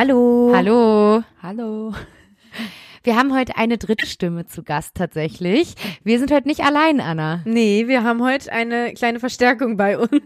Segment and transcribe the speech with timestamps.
[0.00, 0.52] Hallo.
[0.54, 1.24] Hallo.
[1.42, 1.92] Hallo.
[3.02, 5.74] Wir haben heute eine dritte Stimme zu Gast tatsächlich.
[6.04, 7.42] Wir sind heute nicht allein, Anna.
[7.44, 10.22] Nee, wir haben heute eine kleine Verstärkung bei uns.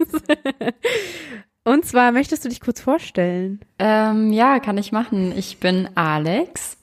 [1.64, 3.60] Und zwar möchtest du dich kurz vorstellen?
[3.78, 5.32] Ähm, ja, kann ich machen.
[5.38, 6.76] Ich bin Alex.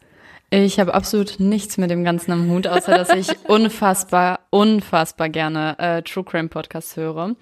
[0.49, 5.77] Ich habe absolut nichts mit dem Ganzen am Hut, außer dass ich unfassbar, unfassbar gerne
[5.77, 7.35] äh, True Crime Podcasts höre.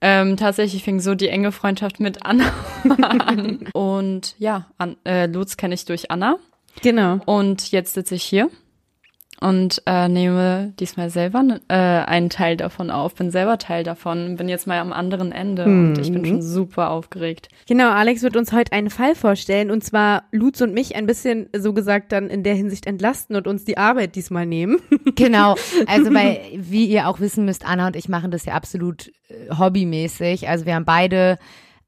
[0.00, 2.52] Ähm, tatsächlich fing so die enge Freundschaft mit Anna
[3.02, 3.68] an.
[3.72, 6.36] Und ja, an, äh, Lutz kenne ich durch Anna.
[6.82, 7.20] Genau.
[7.24, 8.50] Und jetzt sitze ich hier
[9.40, 14.48] und äh, nehme diesmal selber äh, einen Teil davon auf, bin selber Teil davon, bin
[14.48, 15.88] jetzt mal am anderen Ende hm.
[15.88, 17.48] und ich bin schon super aufgeregt.
[17.68, 21.48] Genau, Alex wird uns heute einen Fall vorstellen und zwar Lutz und mich ein bisschen
[21.56, 24.78] so gesagt dann in der Hinsicht entlasten und uns die Arbeit diesmal nehmen.
[25.14, 25.54] Genau,
[25.86, 29.54] also weil, wie ihr auch wissen müsst, Anna und ich machen das ja absolut äh,
[29.56, 30.48] hobbymäßig.
[30.48, 31.38] Also wir haben beide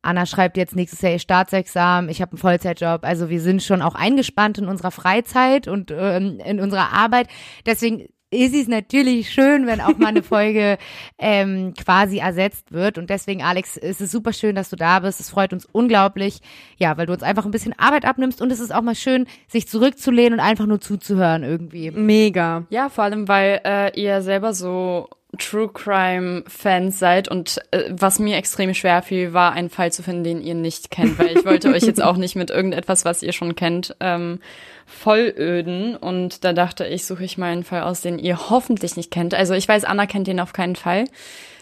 [0.03, 3.05] Anna schreibt jetzt nächstes Jahr ihr Staatsexamen, ich habe einen Vollzeitjob.
[3.05, 7.29] Also wir sind schon auch eingespannt in unserer Freizeit und ähm, in unserer Arbeit.
[7.67, 10.77] Deswegen ist es natürlich schön, wenn auch mal eine Folge
[11.19, 12.99] ähm, quasi ersetzt wird.
[12.99, 15.21] Und deswegen, Alex, ist es super schön, dass du da bist.
[15.21, 16.41] Es freut uns unglaublich,
[16.77, 18.43] ja, weil du uns einfach ein bisschen Arbeit abnimmst.
[18.43, 21.91] Und es ist auch mal schön, sich zurückzulehnen und einfach nur zuzuhören irgendwie.
[21.91, 22.67] Mega.
[22.71, 28.19] Ja, vor allem, weil äh, ihr selber so True Crime Fans seid und äh, was
[28.19, 31.45] mir extrem schwer fiel, war einen Fall zu finden, den ihr nicht kennt, weil ich
[31.45, 34.41] wollte euch jetzt auch nicht mit irgendetwas, was ihr schon kennt, ähm,
[34.87, 39.11] vollöden und da dachte ich, suche ich mal einen Fall aus, den ihr hoffentlich nicht
[39.11, 39.34] kennt.
[39.34, 41.05] Also ich weiß, Anna kennt den auf keinen Fall.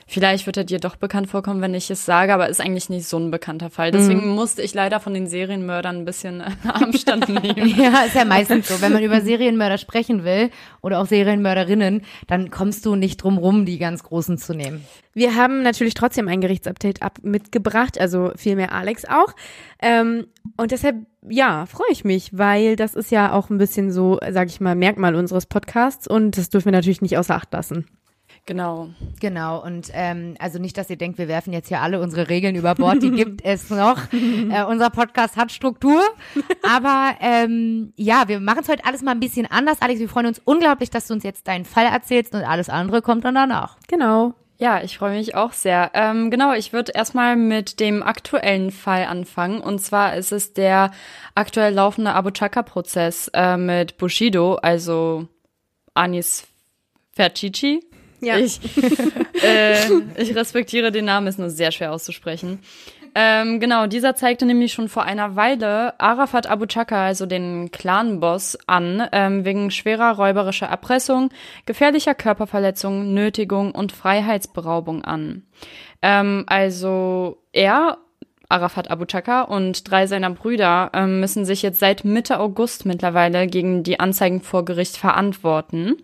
[0.09, 3.09] Vielleicht wird er dir doch bekannt vorkommen, wenn ich es sage, aber ist eigentlich nicht
[3.09, 3.91] so ein bekannter Fall.
[3.91, 4.37] Deswegen mhm.
[4.37, 7.67] musste ich leider von den Serienmördern ein bisschen Abstand nehmen.
[7.77, 8.81] ja, ist ja meistens so.
[8.81, 13.66] Wenn man über Serienmörder sprechen will oder auch Serienmörderinnen, dann kommst du nicht drum rum,
[13.66, 14.84] die ganz großen zu nehmen.
[15.12, 19.34] Wir haben natürlich trotzdem ein Gerichtsupdate ab mitgebracht, also vielmehr Alex auch.
[19.83, 24.21] Ähm, und deshalb, ja, freue ich mich, weil das ist ja auch ein bisschen so,
[24.31, 27.87] sag ich mal, Merkmal unseres Podcasts und das dürfen wir natürlich nicht außer Acht lassen.
[28.47, 28.91] Genau.
[29.21, 29.62] Genau.
[29.62, 32.77] Und ähm, also nicht, dass ihr denkt, wir werfen jetzt hier alle unsere Regeln über
[32.77, 33.99] Bord, die gibt es noch.
[34.47, 36.01] Äh, unser Podcast hat Struktur.
[36.62, 39.83] Aber ähm, ja, wir machen es heute alles mal ein bisschen anders.
[39.83, 43.03] Alex, wir freuen uns unglaublich, dass du uns jetzt deinen Fall erzählst und alles andere
[43.03, 43.77] kommt dann danach.
[43.89, 44.34] Genau.
[44.59, 45.91] Ja, ich freue mich auch sehr.
[45.95, 49.61] Ähm, genau, ich würde erstmal mit dem aktuellen Fall anfangen.
[49.61, 50.93] Und zwar ist es der
[51.34, 55.27] aktuell laufende Abu Chaka-Prozess äh, mit Bushido, also
[55.95, 56.47] Anis
[57.13, 57.83] Ferchichi.
[58.26, 58.38] Ja.
[58.38, 58.60] Ich,
[59.42, 59.76] äh,
[60.16, 62.59] ich respektiere den Namen, ist nur sehr schwer auszusprechen.
[63.14, 68.59] Ähm, genau, dieser zeigte nämlich schon vor einer Weile Arafat Abu Chaka, also den Clan-Boss,
[68.66, 71.31] an, ähm, wegen schwerer räuberischer Erpressung,
[71.65, 75.44] gefährlicher Körperverletzung, Nötigung und Freiheitsberaubung an.
[76.03, 77.98] Ähm, also er
[78.48, 83.47] Arafat Abu Chaka und drei seiner Brüder ähm, müssen sich jetzt seit Mitte August mittlerweile
[83.47, 85.97] gegen die Anzeigen vor Gericht verantworten.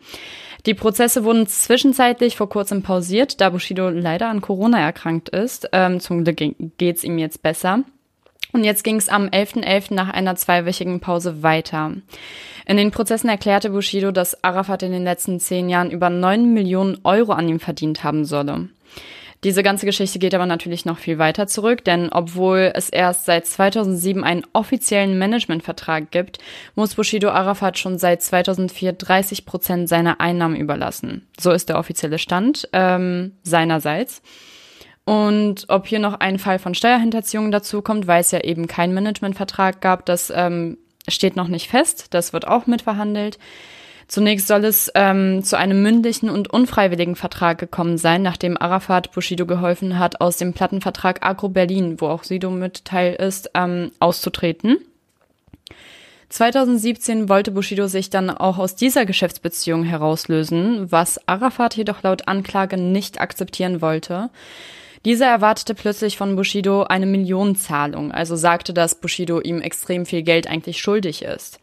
[0.66, 5.68] Die Prozesse wurden zwischenzeitlich vor kurzem pausiert, da Bushido leider an Corona erkrankt ist.
[5.72, 6.40] Ähm, zum Glück
[6.78, 7.80] geht's ihm jetzt besser.
[8.52, 9.64] Und jetzt ging es am 11.11.
[9.64, 9.94] .11.
[9.94, 11.92] nach einer zweiwöchigen Pause weiter.
[12.66, 16.98] In den Prozessen erklärte Bushido, dass Arafat in den letzten zehn Jahren über neun Millionen
[17.02, 18.68] Euro an ihm verdient haben solle.
[19.44, 23.44] Diese ganze Geschichte geht aber natürlich noch viel weiter zurück, denn obwohl es erst seit
[23.44, 26.38] 2007 einen offiziellen Managementvertrag gibt,
[26.76, 31.26] muss Bushido Arafat schon seit 2004 30 Prozent seiner Einnahmen überlassen.
[31.40, 34.22] So ist der offizielle Stand ähm, seinerseits.
[35.04, 38.94] Und ob hier noch ein Fall von Steuerhinterziehung dazu kommt, weil es ja eben keinen
[38.94, 40.78] Managementvertrag gab, das ähm,
[41.08, 42.14] steht noch nicht fest.
[42.14, 43.40] Das wird auch mitverhandelt.
[44.12, 49.46] Zunächst soll es ähm, zu einem mündlichen und unfreiwilligen Vertrag gekommen sein, nachdem Arafat Bushido
[49.46, 54.76] geholfen hat, aus dem Plattenvertrag Agro Berlin, wo auch Sido mit Teil ist, ähm, auszutreten.
[56.28, 62.76] 2017 wollte Bushido sich dann auch aus dieser Geschäftsbeziehung herauslösen, was Arafat jedoch laut Anklage
[62.76, 64.28] nicht akzeptieren wollte.
[65.06, 70.48] Dieser erwartete plötzlich von Bushido eine Millionenzahlung, also sagte, dass Bushido ihm extrem viel Geld
[70.48, 71.60] eigentlich schuldig ist.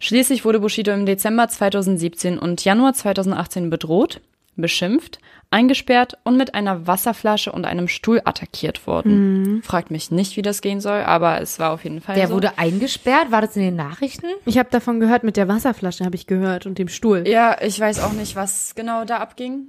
[0.00, 4.20] Schließlich wurde Bushido im Dezember 2017 und Januar 2018 bedroht,
[4.56, 5.18] beschimpft,
[5.50, 9.42] eingesperrt und mit einer Wasserflasche und einem Stuhl attackiert worden.
[9.56, 9.62] Mhm.
[9.62, 12.34] Fragt mich nicht, wie das gehen soll, aber es war auf jeden Fall Der so.
[12.34, 13.30] wurde eingesperrt?
[13.30, 14.26] War das in den Nachrichten?
[14.44, 17.26] Ich habe davon gehört, mit der Wasserflasche habe ich gehört und dem Stuhl.
[17.28, 19.68] Ja, ich weiß auch nicht, was genau da abging.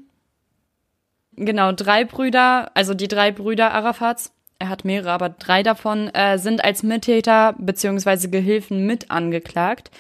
[1.36, 6.38] Genau, drei Brüder, also die drei Brüder Arafats, er hat mehrere, aber drei davon äh,
[6.38, 9.92] sind als Mittäter beziehungsweise Gehilfen mit angeklagt.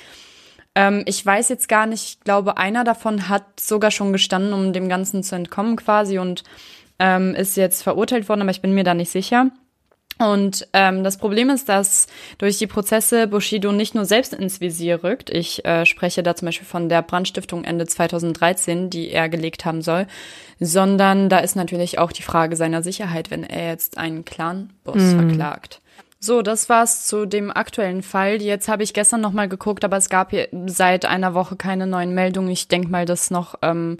[0.75, 4.73] Ähm, ich weiß jetzt gar nicht, ich glaube, einer davon hat sogar schon gestanden, um
[4.73, 6.43] dem Ganzen zu entkommen quasi und
[6.99, 9.51] ähm, ist jetzt verurteilt worden, aber ich bin mir da nicht sicher.
[10.19, 15.03] Und ähm, das Problem ist, dass durch die Prozesse Bushido nicht nur selbst ins Visier
[15.03, 15.29] rückt.
[15.29, 19.81] Ich äh, spreche da zum Beispiel von der Brandstiftung Ende 2013, die er gelegt haben
[19.81, 20.07] soll,
[20.59, 25.29] sondern da ist natürlich auch die Frage seiner Sicherheit, wenn er jetzt einen Clan-Boss mhm.
[25.29, 25.81] verklagt.
[26.19, 28.41] So, das war's zu dem aktuellen Fall.
[28.41, 31.85] Jetzt habe ich gestern noch mal geguckt, aber es gab hier seit einer Woche keine
[31.85, 32.49] neuen Meldungen.
[32.49, 33.99] Ich denk mal, dass noch ähm,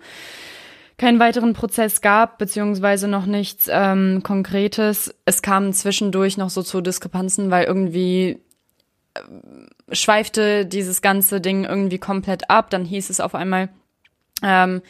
[0.98, 5.14] keinen weiteren Prozess gab, beziehungsweise noch nichts ähm, Konkretes.
[5.26, 8.40] Es kam zwischendurch noch so zu Diskrepanzen, weil irgendwie
[9.14, 9.20] äh,
[9.96, 12.72] schweifte dieses ganze Ding irgendwie komplett ab.
[12.72, 13.70] Dann hieß es auf einmal,
[14.42, 14.82] ähm,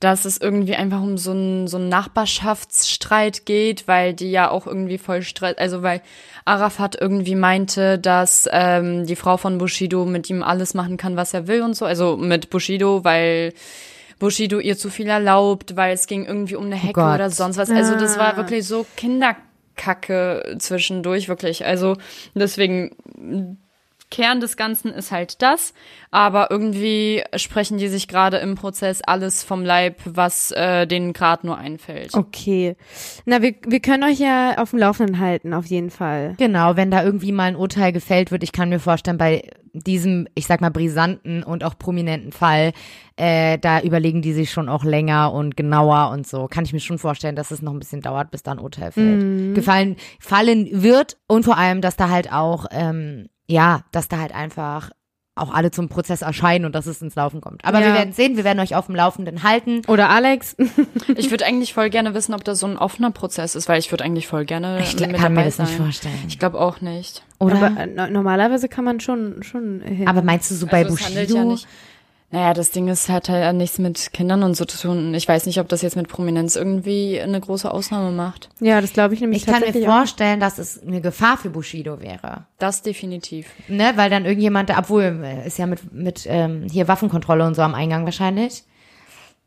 [0.00, 4.66] dass es irgendwie einfach um so einen so einen Nachbarschaftsstreit geht, weil die ja auch
[4.66, 6.02] irgendwie voll Streit, also weil
[6.44, 11.32] Arafat irgendwie meinte, dass ähm, die Frau von Bushido mit ihm alles machen kann, was
[11.32, 13.54] er will und so, also mit Bushido, weil
[14.24, 17.28] Bushido ihr zu viel erlaubt, weil es ging irgendwie um eine oh Hecke oh oder
[17.28, 17.68] sonst was.
[17.68, 18.36] Also das war ah.
[18.38, 21.66] wirklich so Kinderkacke zwischendurch, wirklich.
[21.66, 21.98] Also
[22.34, 22.96] deswegen
[24.10, 25.74] Kern des Ganzen ist halt das,
[26.10, 31.46] aber irgendwie sprechen die sich gerade im Prozess alles vom Leib, was äh, denen gerade
[31.46, 32.14] nur einfällt.
[32.14, 32.76] Okay.
[33.26, 36.34] Na, wir, wir können euch ja auf dem Laufenden halten, auf jeden Fall.
[36.38, 39.42] Genau, wenn da irgendwie mal ein Urteil gefällt wird, ich kann mir vorstellen, bei
[39.74, 42.72] diesem, ich sag mal, brisanten und auch prominenten Fall,
[43.16, 46.46] äh, da überlegen die sich schon auch länger und genauer und so.
[46.48, 48.92] Kann ich mir schon vorstellen, dass es noch ein bisschen dauert, bis da ein Urteil
[48.92, 49.22] fällt.
[49.22, 49.54] Mhm.
[49.54, 54.34] Gefallen fallen wird und vor allem, dass da halt auch ähm, ja, dass da halt
[54.34, 54.90] einfach
[55.36, 57.64] auch alle zum Prozess erscheinen und dass es ins Laufen kommt.
[57.64, 57.86] Aber ja.
[57.86, 59.82] wir werden sehen, wir werden euch auf dem Laufenden halten.
[59.88, 60.56] Oder Alex.
[61.16, 63.90] ich würde eigentlich voll gerne wissen, ob das so ein offener Prozess ist, weil ich
[63.90, 65.66] würde eigentlich voll gerne ich mit kann mir das sein.
[65.66, 66.24] nicht vorstellen.
[66.28, 67.24] Ich glaube auch nicht.
[67.40, 67.56] Oder?
[67.56, 70.06] Aber äh, normalerweise kann man schon schon hin.
[70.06, 71.36] Aber meinst du so bei also Bushido?
[71.36, 71.66] Ja nicht,
[72.34, 75.14] naja, das Ding ist, hat halt nichts mit Kindern und so zu tun.
[75.14, 78.48] Ich weiß nicht, ob das jetzt mit Prominenz irgendwie eine große Ausnahme macht.
[78.58, 80.46] Ja, das glaube ich nämlich Ich kann mir vorstellen, auch.
[80.46, 82.46] dass es eine Gefahr für Bushido wäre.
[82.58, 83.46] Das definitiv.
[83.68, 87.76] Ne, weil dann irgendjemand, obwohl ist ja mit mit ähm, hier Waffenkontrolle und so am
[87.76, 88.64] Eingang wahrscheinlich.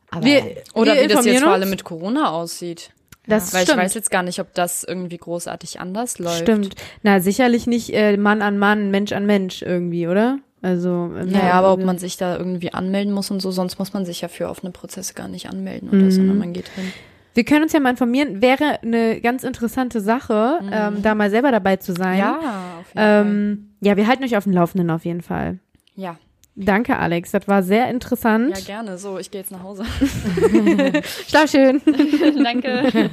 [0.10, 2.92] Aber wir, oder wir wie das jetzt vor allem mit Corona aussieht.
[3.28, 3.80] Das ja, Weil stimmt.
[3.80, 6.44] ich weiß jetzt gar nicht, ob das irgendwie großartig anders läuft.
[6.44, 6.75] Stimmt.
[7.04, 10.40] Na, sicherlich nicht äh, Mann an Mann, Mensch an Mensch irgendwie, oder?
[10.62, 14.06] Also naja, aber ob man sich da irgendwie anmelden muss und so, sonst muss man
[14.06, 16.12] sich ja für offene Prozesse gar nicht anmelden oder mhm.
[16.12, 16.92] sondern man geht hin.
[17.36, 20.69] Wir können uns ja mal informieren, wäre eine ganz interessante Sache, mhm.
[20.71, 22.18] ähm, da mal selber dabei zu sein.
[22.18, 22.39] Ja,
[22.80, 23.88] auf jeden ähm, Fall.
[23.88, 25.59] Ja, wir halten euch auf dem Laufenden auf jeden Fall.
[25.95, 26.18] Ja.
[26.59, 27.30] Danke, Alex.
[27.30, 28.57] Das war sehr interessant.
[28.57, 28.98] Ja, gerne.
[28.98, 29.86] So, ich gehe jetzt nach Hause.
[31.27, 31.83] Schlaf schön.
[32.44, 33.12] Danke.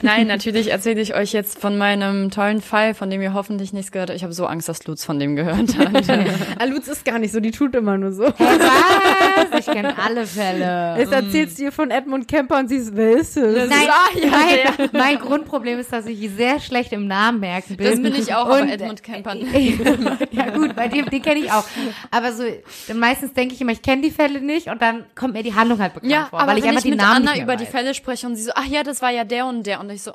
[0.00, 3.92] Nein, natürlich erzähle ich euch jetzt von meinem tollen Fall, von dem ihr hoffentlich nichts
[3.92, 4.16] gehört habt.
[4.16, 6.08] Ich habe so Angst, dass Lutz von dem gehört hat.
[6.58, 8.22] ah, Lutz ist gar nicht so, die tut immer nur so.
[8.22, 9.60] Was?
[9.60, 10.96] Ich kenne alle Fälle.
[10.98, 13.68] Jetzt erzählst du ihr von Edmund Kemper und sie ist, wer ist es?
[13.68, 14.30] Nein, ah, ja,
[14.78, 17.86] mein, mein, Grundproblem ist, dass ich sehr schlecht im Namen merken bin.
[17.86, 19.34] Das bin ich auch, und, aber Edmund Kemper.
[19.36, 21.64] ja gut, bei dem, den kenne ich auch.
[22.10, 22.44] Aber so
[22.88, 25.54] denn meistens denke ich immer, ich kenne die Fälle nicht und dann kommt mir die
[25.54, 27.42] Handlung halt bekannt ja, vor, aber weil ich wenn einfach ich die mit Namen Anna
[27.42, 29.80] über die Fälle spreche und sie so, ach ja, das war ja der und der
[29.80, 30.12] und ich so,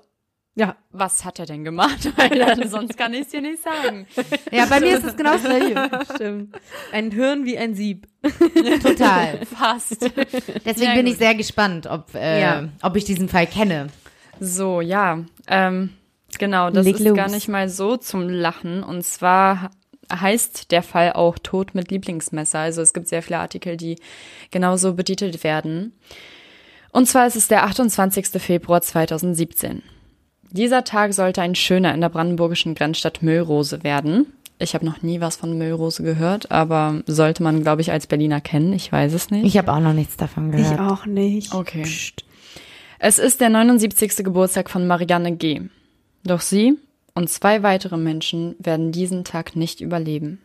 [0.58, 2.14] ja, was hat er denn gemacht?
[2.16, 4.08] Weil dann, sonst kann ich es dir nicht sagen.
[4.52, 5.90] Ja, bei mir ist es genau das gleiche.
[6.16, 6.56] Stimmt.
[6.94, 8.08] Ein Hirn wie ein Sieb.
[8.82, 9.46] Total.
[9.46, 10.02] Fast.
[10.66, 12.70] Deswegen ja, bin ich sehr gespannt, ob, äh, ja.
[12.82, 13.88] ob ich diesen Fall kenne.
[14.40, 15.26] So, ja.
[15.48, 15.90] Ähm,
[16.40, 17.18] genau, das Leg ist los.
[17.18, 18.82] gar nicht mal so zum Lachen.
[18.82, 19.72] Und zwar
[20.22, 22.60] heißt der Fall auch Tod mit Lieblingsmesser.
[22.60, 23.98] Also es gibt sehr viele Artikel, die
[24.52, 25.94] genauso betitelt werden.
[26.92, 28.42] Und zwar ist es der 28.
[28.42, 29.84] Februar 2017.
[30.52, 34.28] Dieser Tag sollte ein schöner in der brandenburgischen Grenzstadt Müllrose werden.
[34.58, 38.40] Ich habe noch nie was von Müllrose gehört, aber sollte man, glaube ich, als Berliner
[38.40, 38.72] kennen.
[38.72, 39.46] Ich weiß es nicht.
[39.46, 40.74] Ich habe auch noch nichts davon gehört.
[40.74, 41.54] Ich auch nicht.
[41.54, 41.82] Okay.
[41.82, 42.24] Psst.
[43.00, 44.24] Es ist der 79.
[44.24, 45.64] Geburtstag von Marianne G.
[46.24, 46.78] Doch sie
[47.16, 50.42] und zwei weitere Menschen werden diesen Tag nicht überleben.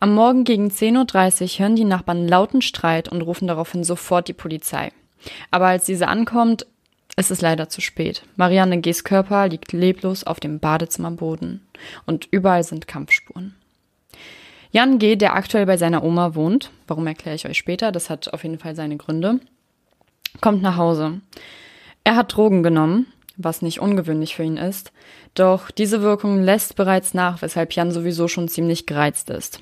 [0.00, 4.32] Am Morgen gegen 10.30 Uhr hören die Nachbarn lauten Streit und rufen daraufhin sofort die
[4.32, 4.90] Polizei.
[5.52, 6.66] Aber als diese ankommt,
[7.16, 8.24] ist es leider zu spät.
[8.36, 11.64] Marianne G.'s Körper liegt leblos auf dem Badezimmerboden
[12.06, 13.54] und überall sind Kampfspuren.
[14.72, 18.32] Jan G., der aktuell bei seiner Oma wohnt, warum erkläre ich euch später, das hat
[18.32, 19.38] auf jeden Fall seine Gründe,
[20.40, 21.20] kommt nach Hause.
[22.04, 23.06] Er hat Drogen genommen
[23.44, 24.92] was nicht ungewöhnlich für ihn ist.
[25.34, 29.60] Doch diese Wirkung lässt bereits nach, weshalb Jan sowieso schon ziemlich gereizt ist.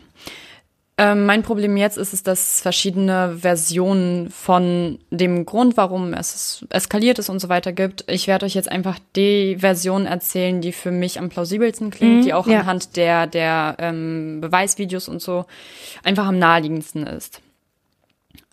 [1.00, 6.66] Ähm, mein Problem jetzt ist es, dass es verschiedene Versionen von dem Grund, warum es
[6.68, 8.04] eskaliert ist und so weiter gibt.
[8.06, 12.22] Ich werde euch jetzt einfach die Version erzählen, die für mich am plausibelsten klingt, mhm,
[12.22, 12.60] die auch ja.
[12.60, 15.46] anhand der, der ähm, Beweisvideos und so
[16.02, 17.40] einfach am naheliegendsten ist.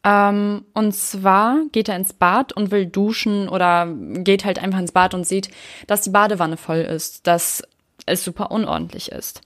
[0.08, 4.94] Ähm, und zwar geht er ins Bad und will duschen oder geht halt einfach ins
[4.94, 5.50] Bad und sieht,
[5.86, 7.62] dass die Badewanne voll ist, dass
[8.06, 9.42] es super unordentlich ist.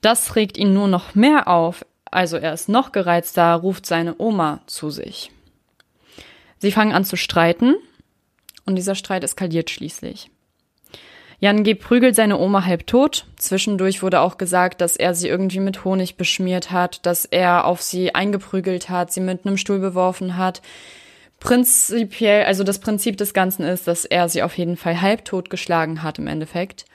[0.00, 4.60] Das regt ihn nur noch mehr auf, also er ist noch gereizter, ruft seine Oma
[4.66, 5.30] zu sich.
[6.58, 7.74] Sie fangen an zu streiten
[8.64, 10.30] und dieser Streit eskaliert schließlich.
[11.40, 11.74] Jan G.
[11.74, 13.26] prügelt seine Oma halb tot.
[13.36, 17.82] Zwischendurch wurde auch gesagt, dass er sie irgendwie mit Honig beschmiert hat, dass er auf
[17.82, 20.62] sie eingeprügelt hat, sie mit einem Stuhl beworfen hat.
[21.40, 26.02] Prinzipiell, also das Prinzip des Ganzen ist, dass er sie auf jeden Fall halbtot geschlagen
[26.02, 26.86] hat im Endeffekt.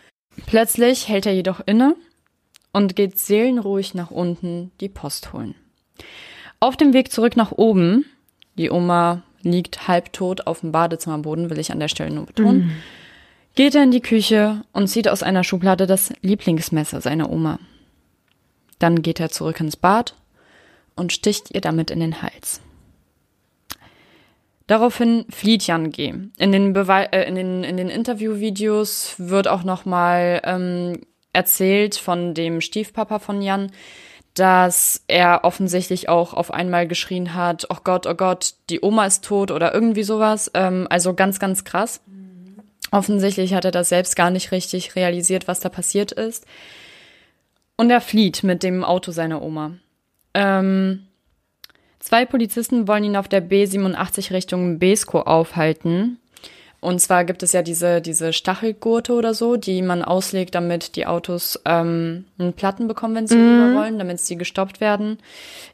[0.45, 1.95] Plötzlich hält er jedoch inne
[2.71, 5.55] und geht seelenruhig nach unten die Post holen.
[6.59, 8.05] Auf dem Weg zurück nach oben,
[8.57, 12.71] die Oma liegt halbtot auf dem Badezimmerboden, will ich an der Stelle nur betonen, mm
[13.59, 17.59] geht er in die Küche und zieht aus einer Schublade das Lieblingsmesser seiner Oma.
[18.79, 20.15] Dann geht er zurück ins Bad
[20.95, 22.61] und sticht ihr damit in den Hals.
[24.67, 26.13] Daraufhin flieht Jan G.
[26.37, 31.01] In den, Bewe äh, in den, in den Interviewvideos wird auch nochmal ähm,
[31.33, 33.73] erzählt von dem Stiefpapa von Jan,
[34.35, 39.25] dass er offensichtlich auch auf einmal geschrien hat, oh Gott, oh Gott, die Oma ist
[39.25, 40.49] tot oder irgendwie sowas.
[40.53, 41.99] Ähm, also ganz, ganz krass.
[42.91, 46.45] Offensichtlich hat er das selbst gar nicht richtig realisiert, was da passiert ist.
[47.77, 49.71] Und er flieht mit dem Auto seiner Oma.
[50.33, 51.05] Ähm,
[51.99, 56.17] zwei Polizisten wollen ihn auf der B87 Richtung Besko aufhalten.
[56.81, 61.05] Und zwar gibt es ja diese, diese Stachelgurte oder so, die man auslegt, damit die
[61.05, 63.63] Autos ähm, einen Platten bekommen, wenn sie mhm.
[63.63, 65.17] rüber wollen, damit sie gestoppt werden.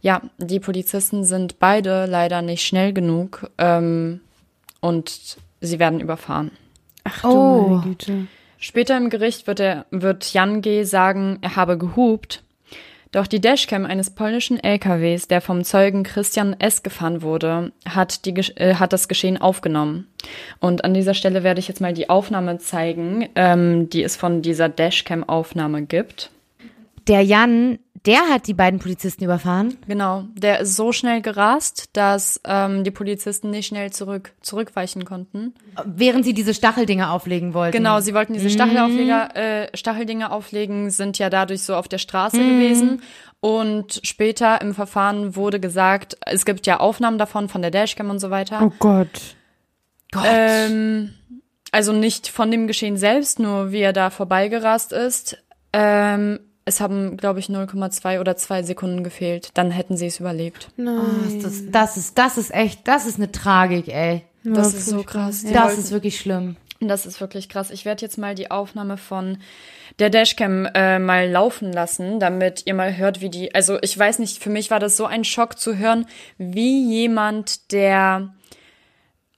[0.01, 4.19] Ja, die Polizisten sind beide leider nicht schnell genug ähm,
[4.81, 6.51] und sie werden überfahren.
[7.05, 7.67] Ach du oh.
[7.69, 8.27] meine Güte.
[8.57, 10.83] Später im Gericht wird, er, wird Jan G.
[10.83, 12.43] sagen, er habe gehupt.
[13.11, 16.83] Doch die Dashcam eines polnischen LKWs, der vom Zeugen Christian S.
[16.83, 20.07] gefahren wurde, hat, die, äh, hat das Geschehen aufgenommen.
[20.59, 24.41] Und an dieser Stelle werde ich jetzt mal die Aufnahme zeigen, ähm, die es von
[24.41, 26.29] dieser Dashcam-Aufnahme gibt.
[27.07, 29.77] Der Jan der hat die beiden Polizisten überfahren?
[29.87, 35.53] Genau, der ist so schnell gerast, dass ähm, die Polizisten nicht schnell zurück, zurückweichen konnten.
[35.83, 37.75] Während sie diese Stacheldinger auflegen wollten.
[37.75, 39.39] Genau, sie wollten diese Stachelaufleger, mhm.
[39.39, 42.49] äh, Stacheldinger auflegen, sind ja dadurch so auf der Straße mhm.
[42.49, 43.01] gewesen.
[43.39, 48.19] Und später im Verfahren wurde gesagt, es gibt ja Aufnahmen davon von der Dashcam und
[48.19, 48.61] so weiter.
[48.63, 49.35] Oh Gott.
[50.11, 50.25] Gott.
[50.25, 51.13] Ähm,
[51.71, 55.37] also nicht von dem Geschehen selbst, nur wie er da vorbeigerast ist.
[55.73, 59.49] Ähm, es haben, glaube ich, 0,2 oder 2 Sekunden gefehlt.
[59.53, 60.69] Dann hätten sie es überlebt.
[60.77, 60.97] Nein.
[60.99, 64.23] Oh, das, das, ist, das ist echt, das ist eine Tragik, ey.
[64.43, 65.43] Das ja, ist so krass.
[65.43, 65.51] Ja.
[65.51, 66.55] Das ist wirklich schlimm.
[66.81, 67.71] Das ist wirklich krass.
[67.71, 69.37] Ich werde jetzt mal die Aufnahme von
[69.99, 73.55] der Dashcam äh, mal laufen lassen, damit ihr mal hört, wie die.
[73.55, 76.05] Also ich weiß nicht, für mich war das so ein Schock zu hören,
[76.37, 78.33] wie jemand, der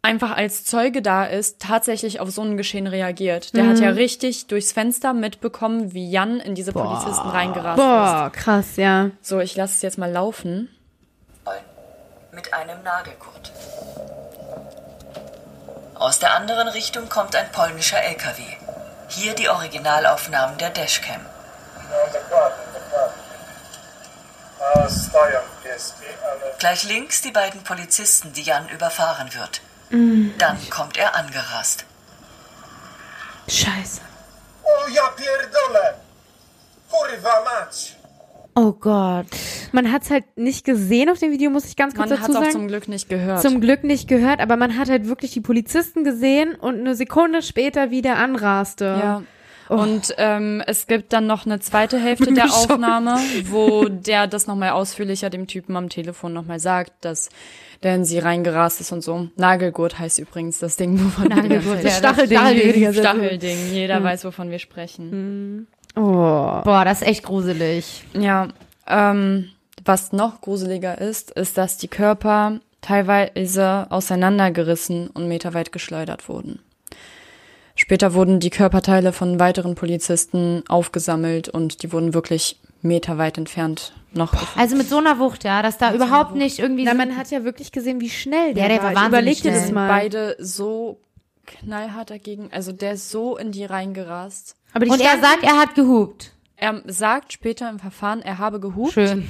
[0.02, 3.56] einfach als Zeuge da ist, tatsächlich auf so ein Geschehen reagiert.
[3.56, 3.70] Der mhm.
[3.70, 3.98] hat ja mhm.
[3.98, 6.84] richtig durchs Fenster mitbekommen, wie Jan in diese Boah.
[6.84, 8.42] Polizisten reingerast Boah, ist.
[8.42, 9.12] krass, ja.
[9.22, 10.70] So, ich lasse es jetzt mal laufen.
[12.32, 13.52] Mit einem Nagelgurt.
[15.96, 18.44] Aus der anderen Richtung kommt ein polnischer LKW.
[19.10, 21.22] Hier die Originalaufnahmen der Dashcam.
[26.60, 29.62] Gleich links die beiden Polizisten, die Jan überfahren wird.
[29.90, 30.30] Mm.
[30.38, 31.86] Dann kommt er angerast.
[33.48, 34.02] Scheiße.
[34.64, 35.96] Oh ja pierdole!
[36.90, 37.96] Kurwa mać!
[38.56, 39.28] Oh Gott.
[39.72, 42.32] Man hat es halt nicht gesehen auf dem Video, muss ich ganz kurz man dazu
[42.32, 42.34] sagen.
[42.34, 43.42] Man hat es auch zum Glück nicht gehört.
[43.42, 47.44] Zum Glück nicht gehört, aber man hat halt wirklich die Polizisten gesehen und eine Sekunde
[47.44, 48.86] später wieder anraste.
[48.86, 49.24] Ja.
[49.70, 49.76] Oh.
[49.76, 53.18] Und ähm, es gibt dann noch eine zweite Hälfte der Aufnahme,
[53.50, 57.30] wo der das nochmal ausführlicher dem Typen am Telefon nochmal sagt, dass
[57.84, 59.28] der in sie reingerast ist und so.
[59.36, 62.38] Nagelgurt heißt übrigens das Ding, wovon Nagelgurt, wir Stachelding.
[62.38, 62.94] Stachelding.
[62.94, 63.74] Stachelding.
[63.74, 64.04] Jeder mhm.
[64.06, 65.10] weiß, wovon wir sprechen.
[65.10, 65.68] Mhm.
[65.96, 66.62] Oh.
[66.64, 68.04] Boah, das ist echt gruselig.
[68.14, 68.50] Ja.
[68.88, 69.50] Ähm,
[69.84, 76.60] was noch gruseliger ist, ist, dass die Körper teilweise auseinandergerissen und meterweit geschleudert wurden.
[77.78, 84.32] Später wurden die Körperteile von weiteren Polizisten aufgesammelt und die wurden wirklich meterweit entfernt noch.
[84.32, 84.60] Gefunden.
[84.60, 86.84] Also mit so einer Wucht, ja, dass da mit überhaupt so nicht irgendwie.
[86.84, 88.96] Na, man hat ja wirklich gesehen, wie schnell der, ja, der war.
[88.96, 89.88] war Überleg dir das mal.
[89.88, 91.00] Beide so
[91.46, 94.56] knallhart dagegen, also der ist so in die reingerast.
[94.74, 96.34] Aber und er sagt, er hat gehupt.
[96.56, 98.94] Er sagt später im Verfahren, er habe gehupt.
[98.94, 99.28] Schön.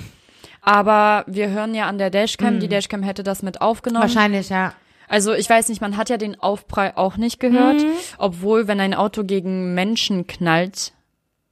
[0.62, 2.60] Aber wir hören ja an der Dashcam, mhm.
[2.62, 4.04] die Dashcam hätte das mit aufgenommen.
[4.04, 4.74] Wahrscheinlich, ja.
[5.08, 7.92] Also ich weiß nicht, man hat ja den Aufprall auch nicht gehört, mhm.
[8.18, 10.92] obwohl wenn ein Auto gegen Menschen knallt,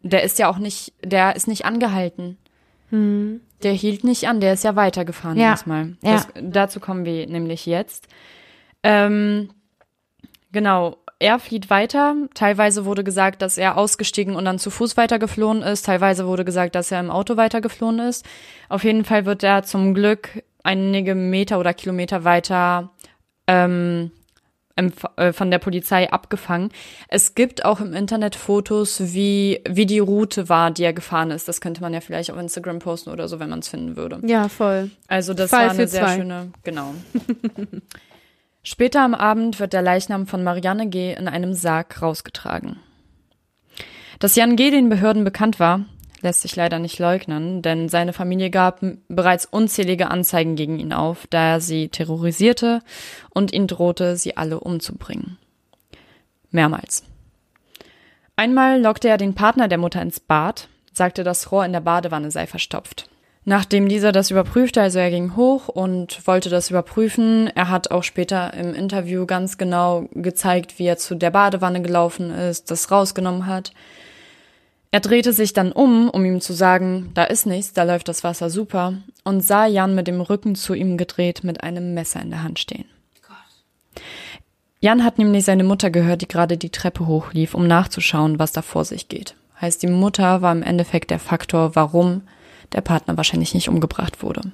[0.01, 2.37] der ist ja auch nicht, der ist nicht angehalten.
[2.91, 3.41] Mhm.
[3.63, 5.51] Der hielt nicht an, der ist ja weitergefahren Ja.
[5.51, 5.95] erstmal.
[6.03, 6.13] Ja.
[6.13, 8.07] Das, dazu kommen wir nämlich jetzt.
[8.83, 9.49] Ähm,
[10.51, 12.15] genau, er flieht weiter.
[12.33, 15.85] Teilweise wurde gesagt, dass er ausgestiegen und dann zu Fuß weitergeflohen ist.
[15.85, 18.25] Teilweise wurde gesagt, dass er im Auto weitergeflohen ist.
[18.69, 22.91] Auf jeden Fall wird er zum Glück einige Meter oder Kilometer weiter
[23.47, 24.11] ähm,
[24.75, 26.69] äh, von der Polizei abgefangen.
[27.07, 31.47] Es gibt auch im Internet Fotos, wie, wie die Route war, die er gefahren ist.
[31.47, 34.19] Das könnte man ja vielleicht auf Instagram posten oder so, wenn man es finden würde.
[34.25, 34.91] Ja, voll.
[35.07, 36.15] Also das Fall war eine sehr zwei.
[36.17, 36.93] schöne, genau.
[38.63, 41.13] Später am Abend wird der Leichnam von Marianne G.
[41.13, 42.77] in einem Sarg rausgetragen.
[44.19, 44.71] Dass Jan G.
[44.71, 45.85] den Behörden bekannt war,
[46.25, 51.27] lässt sich leider nicht leugnen, denn seine Familie gab bereits unzählige Anzeigen gegen ihn auf,
[51.29, 52.81] da er sie terrorisierte
[53.29, 55.37] und ihn drohte, sie alle umzubringen.
[56.51, 57.03] Mehrmals.
[58.35, 62.31] Einmal lockte er den Partner der Mutter ins Bad, sagte, das Rohr in der Badewanne
[62.31, 63.09] sei verstopft.
[63.47, 68.03] Nachdem dieser das überprüfte, also er ging hoch und wollte das überprüfen, er hat auch
[68.03, 73.45] später im Interview ganz genau gezeigt, wie er zu der Badewanne gelaufen ist, das rausgenommen
[73.45, 73.71] hat.
[74.91, 78.23] Er drehte sich dann um, um ihm zu sagen, da ist nichts, da läuft das
[78.23, 82.29] Wasser super, und sah Jan mit dem Rücken zu ihm gedreht mit einem Messer in
[82.29, 82.85] der Hand stehen.
[84.79, 88.61] Jan hat nämlich seine Mutter gehört, die gerade die Treppe hochlief, um nachzuschauen, was da
[88.61, 89.35] vor sich geht.
[89.59, 92.21] Heißt, die Mutter war im Endeffekt der Faktor, warum
[92.73, 94.51] der Partner wahrscheinlich nicht umgebracht wurde.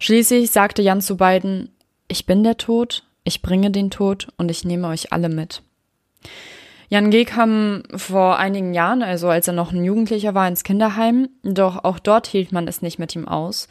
[0.00, 1.68] Schließlich sagte Jan zu beiden,
[2.08, 5.62] ich bin der Tod, ich bringe den Tod und ich nehme euch alle mit.
[6.92, 7.24] Jan G.
[7.24, 12.00] kam vor einigen Jahren, also als er noch ein Jugendlicher war, ins Kinderheim, doch auch
[12.00, 13.68] dort hielt man es nicht mit ihm aus.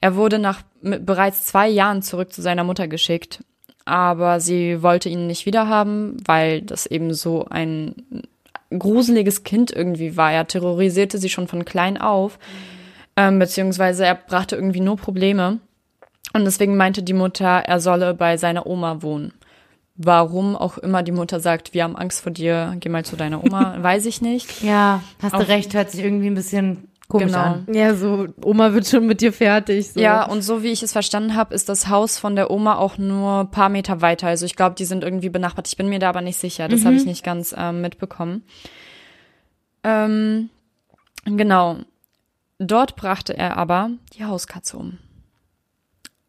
[0.00, 3.44] Er wurde nach bereits zwei Jahren zurück zu seiner Mutter geschickt,
[3.84, 7.94] aber sie wollte ihn nicht wiederhaben, weil das eben so ein
[8.70, 10.32] gruseliges Kind irgendwie war.
[10.32, 12.38] Er terrorisierte sie schon von klein auf,
[13.18, 15.58] ähm, beziehungsweise er brachte irgendwie nur Probleme.
[16.32, 19.34] Und deswegen meinte die Mutter, er solle bei seiner Oma wohnen.
[19.94, 23.44] Warum auch immer die Mutter sagt, wir haben Angst vor dir, geh mal zu deiner
[23.44, 24.62] Oma, weiß ich nicht.
[24.62, 27.38] Ja, hast du recht, hört sich irgendwie ein bisschen komisch Genau.
[27.38, 27.66] an.
[27.70, 29.92] Ja, so, Oma wird schon mit dir fertig.
[29.92, 30.00] So.
[30.00, 32.96] Ja, und so wie ich es verstanden habe, ist das Haus von der Oma auch
[32.96, 34.28] nur ein paar Meter weiter.
[34.28, 35.68] Also ich glaube, die sind irgendwie benachbart.
[35.68, 36.68] Ich bin mir da aber nicht sicher.
[36.68, 38.44] Das habe ich nicht ganz ähm, mitbekommen.
[39.84, 40.48] Ähm,
[41.26, 41.76] genau.
[42.58, 44.98] Dort brachte er aber die Hauskatze um.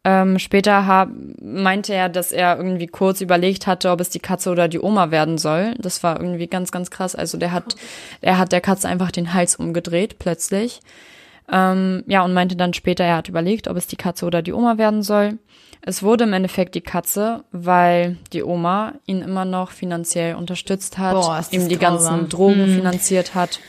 [0.06, 1.08] Ähm, später hab,
[1.42, 5.10] meinte er, dass er irgendwie kurz überlegt hatte, ob es die Katze oder die Oma
[5.10, 5.74] werden soll.
[5.78, 7.14] Das war irgendwie ganz, ganz krass.
[7.14, 7.74] Also der hat,
[8.20, 10.80] er hat der Katze einfach den Hals umgedreht, plötzlich.
[11.50, 14.52] Ähm, ja, und meinte dann später, er hat überlegt, ob es die Katze oder die
[14.52, 15.38] Oma werden soll.
[15.86, 21.12] Es wurde im Endeffekt die Katze, weil die Oma ihn immer noch finanziell unterstützt hat,
[21.12, 22.20] Boah, ihm die grausam.
[22.20, 23.60] ganzen Drogen finanziert hat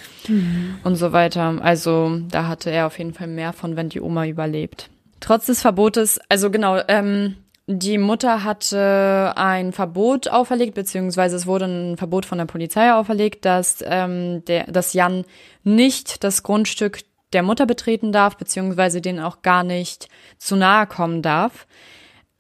[0.84, 1.60] und so weiter.
[1.62, 4.90] Also da hatte er auf jeden Fall mehr von, wenn die Oma überlebt.
[5.26, 11.66] Trotz des Verbotes, also genau, ähm, die Mutter hatte ein Verbot auferlegt, beziehungsweise es wurde
[11.66, 15.26] ein Verbot von der Polizei auferlegt, dass, ähm, der, dass Jan
[15.64, 17.00] nicht das Grundstück
[17.34, 21.66] der Mutter betreten darf, beziehungsweise denen auch gar nicht zu nahe kommen darf.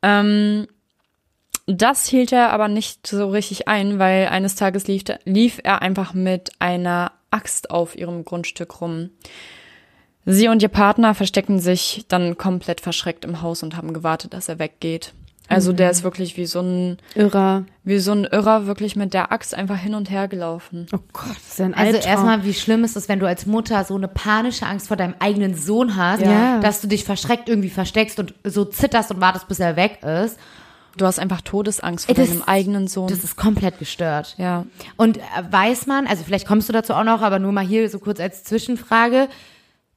[0.03, 0.67] Ähm,
[1.65, 6.13] das hielt er aber nicht so richtig ein, weil eines Tages lief, lief er einfach
[6.13, 9.09] mit einer Axt auf ihrem Grundstück rum.
[10.25, 14.49] Sie und ihr Partner verstecken sich dann komplett verschreckt im Haus und haben gewartet, dass
[14.49, 15.13] er weggeht.
[15.47, 17.65] Also der ist wirklich wie so ein Irrer.
[17.83, 20.87] wie so ein Irrer wirklich mit der Axt einfach hin und her gelaufen.
[20.91, 22.11] Oh Gott, das ist ja ein Also Albtraum.
[22.11, 25.13] erstmal, wie schlimm ist es, wenn du als Mutter so eine panische Angst vor deinem
[25.19, 26.59] eigenen Sohn hast, Ja.
[26.61, 30.39] dass du dich verschreckt irgendwie versteckst und so zitterst und wartest, bis er weg ist.
[30.97, 33.09] Du hast einfach Todesangst vor Das- deinem eigenen Sohn.
[33.09, 34.33] Das ist komplett gestört.
[34.39, 34.65] ja.
[34.97, 37.87] Und äh, weiß man, also vielleicht kommst du dazu auch noch, aber nur mal hier
[37.87, 39.27] so kurz als Zwischenfrage,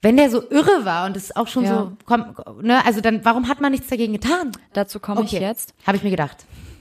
[0.02, 1.70] wenn der so irre war und es ist auch schon Ja.
[1.70, 4.52] so, komm, ne, also dann, warum hat man nichts dagegen getan?
[4.72, 5.74] Dazu komme ich jetzt.
[5.86, 6.36] Habe ich mir gedacht.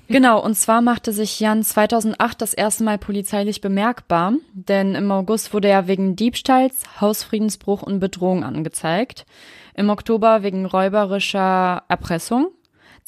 [0.09, 5.53] Genau, und zwar machte sich Jan 2008 das erste Mal polizeilich bemerkbar, denn im August
[5.53, 9.25] wurde er wegen Diebstahls, Hausfriedensbruch und Bedrohung angezeigt,
[9.73, 12.47] im Oktober wegen räuberischer Erpressung,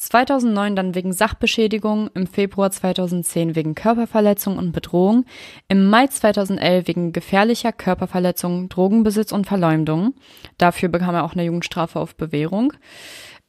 [0.00, 5.26] 2009 dann wegen Sachbeschädigung, im Februar 2010 wegen Körperverletzung und Bedrohung,
[5.68, 10.14] im Mai 2011 wegen gefährlicher Körperverletzung, Drogenbesitz und Verleumdung.
[10.56, 12.72] Dafür bekam er auch eine Jugendstrafe auf Bewährung.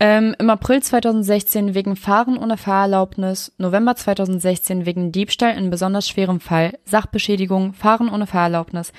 [0.01, 6.41] Ähm, Im April 2016 wegen Fahren ohne Fahrerlaubnis, November 2016 wegen Diebstahl in besonders schwerem
[6.41, 8.91] Fall, Sachbeschädigung, Fahren ohne Fahrerlaubnis,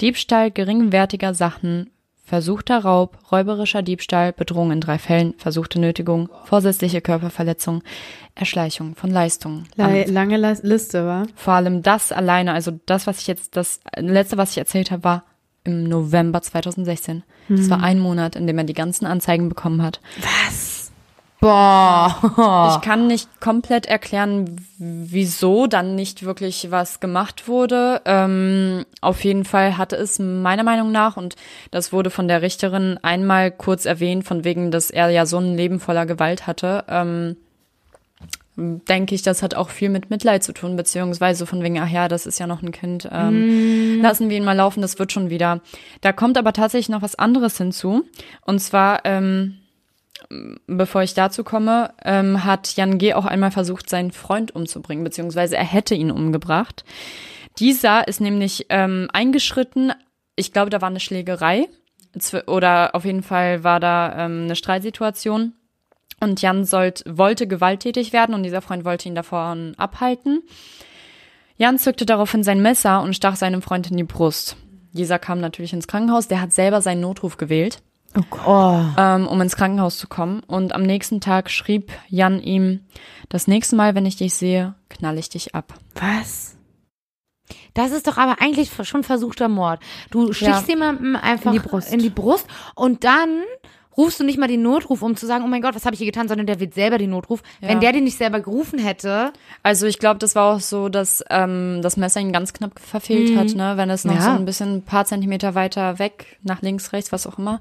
[0.00, 1.90] Diebstahl geringwertiger Sachen,
[2.26, 7.82] versuchter Raub, räuberischer Diebstahl, Bedrohung in drei Fällen, versuchte Nötigung, vorsätzliche Körperverletzung,
[8.34, 9.66] Erschleichung von Leistungen.
[9.76, 11.26] La- Lange Las- Liste, war.
[11.36, 15.04] Vor allem das alleine, also das, was ich jetzt, das letzte, was ich erzählt habe,
[15.04, 15.24] war
[15.64, 17.22] im November 2016.
[17.48, 20.00] Das war ein Monat, in dem er die ganzen Anzeigen bekommen hat.
[21.40, 22.74] Boah.
[22.74, 28.00] Ich kann nicht komplett erklären, wieso dann nicht wirklich was gemacht wurde.
[28.04, 31.36] Ähm, auf jeden Fall hatte es meiner Meinung nach, und
[31.70, 35.56] das wurde von der Richterin einmal kurz erwähnt, von wegen, dass er ja so ein
[35.56, 37.36] Leben voller Gewalt hatte, ähm,
[38.56, 42.08] denke ich, das hat auch viel mit Mitleid zu tun, beziehungsweise von wegen, ach ja,
[42.08, 45.28] das ist ja noch ein Kind, ähm, lassen wir ihn mal laufen, das wird schon
[45.28, 45.60] wieder.
[46.00, 48.04] Da kommt aber tatsächlich noch was anderes hinzu.
[48.46, 49.58] Und zwar, ähm,
[50.66, 53.14] bevor ich dazu komme, ähm, hat Jan G.
[53.14, 56.84] auch einmal versucht, seinen Freund umzubringen, beziehungsweise er hätte ihn umgebracht.
[57.58, 59.92] Dieser ist nämlich ähm, eingeschritten,
[60.36, 61.68] ich glaube, da war eine Schlägerei
[62.46, 65.54] oder auf jeden Fall war da ähm, eine Streitsituation
[66.20, 70.42] und Jan sollt, wollte gewalttätig werden und dieser Freund wollte ihn davon abhalten.
[71.56, 74.56] Jan zückte daraufhin sein Messer und stach seinem Freund in die Brust.
[74.92, 77.82] Dieser kam natürlich ins Krankenhaus, der hat selber seinen Notruf gewählt
[78.46, 78.80] Oh.
[78.96, 80.40] ähm, um ins Krankenhaus zu kommen.
[80.46, 82.80] Und am nächsten Tag schrieb Jan ihm,
[83.28, 85.74] das nächste Mal, wenn ich dich sehe, knall ich dich ab.
[85.94, 86.56] Was?
[87.74, 89.80] Das ist doch aber eigentlich schon versuchter Mord.
[90.10, 91.92] Du stichst jemandem einfach In die Brust.
[91.92, 93.42] in die Brust und dann
[93.96, 95.98] rufst du nicht mal den Notruf, um zu sagen, oh mein Gott, was habe ich
[95.98, 97.42] hier getan, sondern der wird selber den Notruf.
[97.60, 101.24] Wenn der den nicht selber gerufen hätte, Also ich glaube, das war auch so, dass
[101.30, 103.74] ähm, das Messer ihn ganz knapp verfehlt hat, ne?
[103.76, 104.20] Wenn es noch Ja.
[104.22, 107.60] so ein bisschen ein paar Zentimeter weiter weg, nach links, rechts, was auch immer,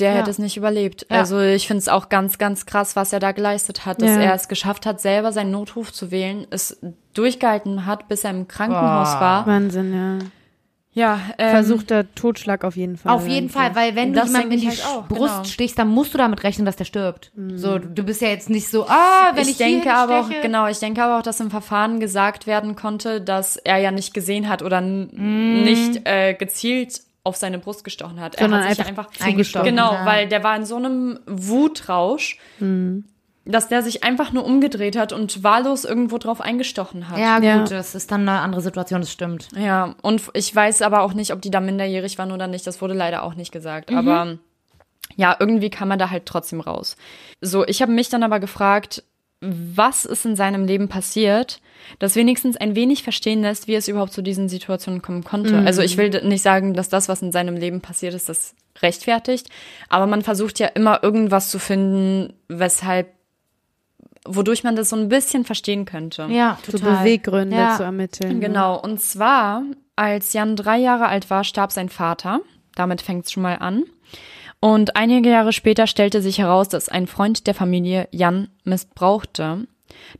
[0.00, 0.18] der Ja.
[0.18, 1.06] hätte es nicht überlebt.
[1.10, 1.18] Ja.
[1.18, 4.20] Also ich finde es auch ganz, ganz krass, was er da geleistet hat, dass Ja.
[4.20, 6.78] er es geschafft hat, selber seinen Notruf zu wählen, es
[7.14, 9.20] durchgehalten hat, bis er im Krankenhaus Boah.
[9.20, 9.46] war.
[9.46, 10.18] Wahnsinn, ja.
[10.94, 13.12] Ja, ähm, Versuchter Totschlag auf jeden Fall.
[13.12, 15.44] auf jeden Fall, weil wenn du Das jemandem in die ich halt auch, Brust genau.
[15.44, 17.30] stichst, dann musst du damit rechnen, dass der stirbt.
[17.54, 20.66] So, du bist ja jetzt nicht so, ah, wenn ich, ich denke aber auch, genau,
[20.66, 24.48] ich denke aber auch, dass im Verfahren gesagt werden konnte, dass er ja nicht gesehen
[24.48, 25.62] hat oder Mhm.
[25.62, 28.38] nicht äh, gezielt auf seine Brust gestochen hat.
[28.38, 30.04] Sondern er hat sich einfach einfach eingestochen, Genau, ja.
[30.06, 33.04] weil der war in so einem Wutrausch, Mhm.
[33.44, 37.18] dass der sich einfach nur umgedreht hat und wahllos irgendwo drauf eingestochen hat.
[37.18, 37.58] Ja, Ja.
[37.60, 39.48] gut, das ist dann eine andere Situation, das stimmt.
[39.56, 42.66] Ja, und ich weiß aber auch nicht, ob die da minderjährig waren oder nicht.
[42.66, 43.90] Das wurde leider auch nicht gesagt.
[43.90, 43.96] Mhm.
[43.98, 44.38] Aber
[45.16, 46.96] ja, irgendwie kam man da halt trotzdem raus.
[47.40, 49.02] So, ich habe mich dann aber gefragt,
[49.40, 51.60] was ist in seinem Leben passiert,
[52.00, 55.58] das wenigstens ein wenig verstehen lässt, wie es überhaupt zu diesen Situationen kommen konnte.
[55.58, 59.48] Also ich will nicht sagen, dass das, was in seinem Leben passiert ist, das rechtfertigt,
[59.88, 63.12] aber man versucht ja immer irgendwas zu finden, weshalb,
[64.24, 66.26] wodurch man das so ein bisschen verstehen könnte.
[66.30, 66.98] Ja, So total.
[67.04, 67.76] Beweggründe Ja.
[67.76, 68.40] zu ermitteln.
[68.40, 69.62] Genau, und zwar,
[69.94, 72.40] als Jan drei Jahre alt war, starb sein Vater.
[72.74, 73.84] Damit fängt es schon mal an.
[74.60, 79.66] Und einige Jahre später stellte sich heraus, dass ein Freund der Familie Jan missbrauchte.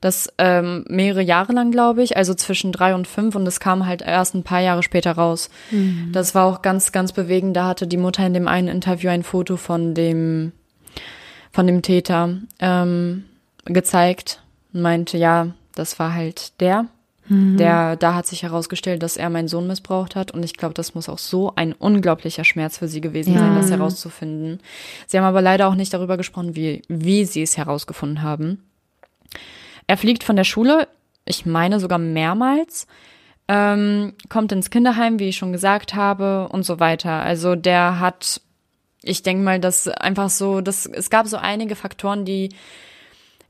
[0.01, 3.35] Das ähm, mehrere Jahre lang, glaube ich, also zwischen drei und fünf.
[3.35, 5.51] Und es kam halt erst ein paar Jahre später raus.
[6.12, 7.57] Das war auch ganz, ganz bewegend.
[7.57, 10.53] Da hatte die Mutter in dem einen Interview ein Foto von dem,
[11.53, 13.24] von dem Täter ähm,
[13.64, 16.87] gezeigt und meinte, ja, das war halt der.
[17.31, 20.31] Der, da hat sich herausgestellt, dass er meinen Sohn missbraucht hat.
[20.31, 23.71] Und ich glaube, das muss auch so ein unglaublicher Schmerz für sie gewesen sein, das
[23.71, 24.61] herauszufinden.
[25.07, 28.64] Sie haben aber leider auch nicht darüber gesprochen, wie, wie sie es herausgefunden haben.
[29.87, 30.88] Er fliegt von der Schule,
[31.25, 32.87] ich meine sogar mehrmals,
[33.49, 37.23] ähm, kommt ins Kinderheim, wie ich schon gesagt habe, und so weiter.
[37.23, 38.41] Also der hat,
[39.03, 42.51] ich denke mal, dass einfach so, dass es gab so einige Faktoren, die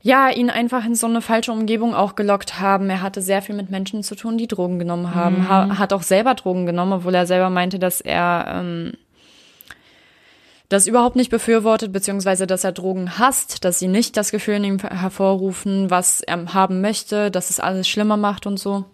[0.01, 2.89] ja, ihn einfach in so eine falsche Umgebung auch gelockt haben.
[2.89, 5.47] Er hatte sehr viel mit Menschen zu tun, die Drogen genommen haben.
[5.49, 8.93] Ha hat auch selber Drogen genommen, obwohl er selber meinte, dass er ähm,
[10.69, 14.63] das überhaupt nicht befürwortet, beziehungsweise dass er Drogen hasst, dass sie nicht das Gefühl in
[14.63, 18.85] ihm hervorrufen, was er haben möchte, dass es alles schlimmer macht und so.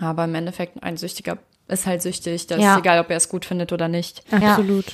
[0.00, 2.46] Aber im Endeffekt ein Süchtiger ist halt süchtig.
[2.48, 2.74] Das Ja.
[2.74, 4.22] ist egal, ob er es gut findet oder nicht.
[4.30, 4.84] Absolut.
[4.88, 4.92] Ja,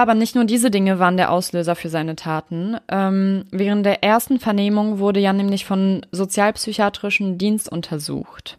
[0.00, 2.78] aber nicht nur diese Dinge waren der Auslöser für seine Taten.
[2.88, 8.58] Ähm, während der ersten Vernehmung wurde Jan nämlich von sozialpsychiatrischen Dienst untersucht.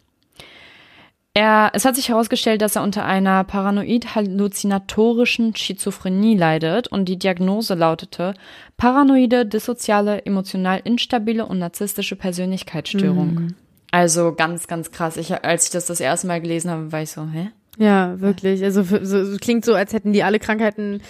[1.34, 7.74] Er, es hat sich herausgestellt, dass er unter einer paranoid-halluzinatorischen Schizophrenie leidet und die Diagnose
[7.74, 8.32] lautete
[8.78, 13.54] paranoide, dissoziale, emotional instabile und narzisstische Persönlichkeitsstörung.
[13.90, 15.18] Also ganz, ganz krass.
[15.18, 17.50] Ich, als ich das das erste Mal gelesen habe, war ich so, hä?
[17.78, 18.62] Ja, wirklich.
[18.64, 21.00] Also für, so, klingt so, als hätten die alle Krankheiten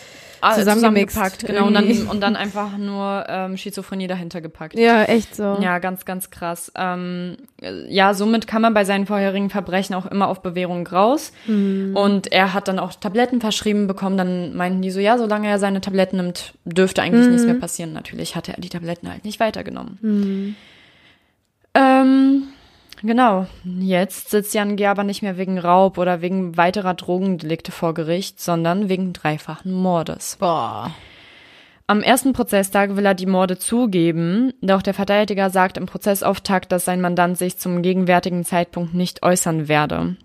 [0.40, 1.66] Ah, zusammengepackt, genau.
[1.66, 4.79] Und dann, und dann einfach nur ähm, Schizophrenie dahinter gepackt.
[4.79, 5.59] Ja, echt so.
[5.61, 6.70] Ja, ganz, ganz krass.
[6.76, 11.33] Ähm, äh, ja, somit kam er bei seinen vorherigen Verbrechen auch immer auf Bewährung raus.
[11.46, 14.16] Und er hat dann auch Tabletten verschrieben bekommen.
[14.16, 17.92] Dann meinten die so, ja, solange er seine Tabletten nimmt, dürfte eigentlich nichts mehr passieren.
[17.92, 20.55] Natürlich hatte er die Tabletten halt nicht weitergenommen.
[21.74, 22.42] Ähm,
[23.03, 23.47] Genau.
[23.65, 24.87] Jetzt sitzt Jan G.
[24.87, 30.37] aber nicht mehr wegen Raub oder wegen weiterer Drogendelikte vor Gericht, sondern wegen dreifachen Mordes.
[30.41, 30.93] Boah.
[31.89, 36.85] Am ersten Prozesstag will er die Morde zugeben, doch der Verteidiger sagt im Prozessauftakt, dass
[36.85, 40.17] sein Mandant sich zum gegenwärtigen Zeitpunkt nicht äußern werde.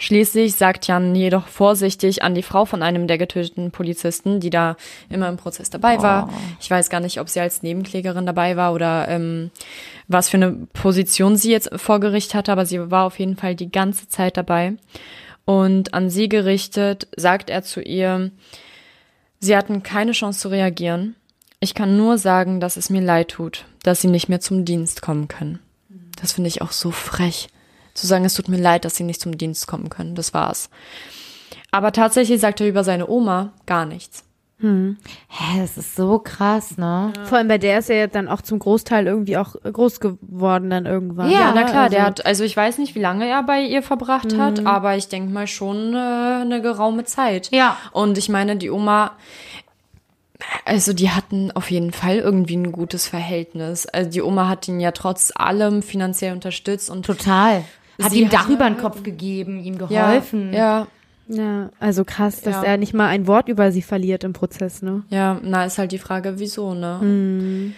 [0.00, 4.76] Schließlich sagt Jan jedoch vorsichtig an die Frau von einem der getöteten Polizisten, die da
[5.10, 6.30] immer im Prozess dabei war.
[6.60, 9.50] Ich weiß gar nicht, ob sie als Nebenklägerin dabei war oder ähm,
[10.06, 13.54] was für eine Position sie jetzt vor Gericht hatte, aber sie war auf jeden Fall
[13.54, 14.74] die ganze Zeit dabei.
[15.44, 18.30] Und an sie gerichtet sagt er zu ihr,
[19.40, 21.16] sie hatten keine Chance zu reagieren.
[21.60, 25.02] Ich kann nur sagen, dass es mir leid tut, dass sie nicht mehr zum Dienst
[25.02, 25.58] kommen können.
[26.20, 27.48] Das finde ich auch so frech
[28.00, 30.14] zu sagen, es tut mir leid, dass sie nicht zum Dienst kommen können.
[30.14, 30.70] Das war's.
[31.70, 34.24] Aber tatsächlich sagt er über seine Oma gar nichts.
[34.60, 37.12] Hä, das ist so krass, ne?
[37.26, 40.68] Vor allem bei der ist er ja dann auch zum Großteil irgendwie auch groß geworden
[40.70, 41.30] dann irgendwann.
[41.30, 43.84] Ja, na klar, also, der hat, also ich weiß nicht, wie lange er bei ihr
[43.84, 44.40] verbracht Mhm.
[44.40, 45.98] hat, aber ich denke mal schon äh,
[46.40, 47.50] eine geraume Zeit.
[47.52, 47.76] Ja.
[47.92, 49.12] Und ich meine, die Oma,
[50.64, 53.86] also die hatten auf jeden Fall irgendwie ein gutes Verhältnis.
[53.86, 57.64] Also die Oma hat ihn ja trotz allem finanziell unterstützt und Total.
[58.00, 60.52] Hat Sie ihm Dach hat- über den Kopf gegeben, ihm ja, geholfen.
[60.52, 60.86] ja,
[61.30, 62.62] Ja, also krass, dass Ja.
[62.62, 65.02] er nicht mal ein Wort über sie verliert im Prozess, ne?
[65.10, 67.72] Ja, na, ist halt die Frage, wieso, ne?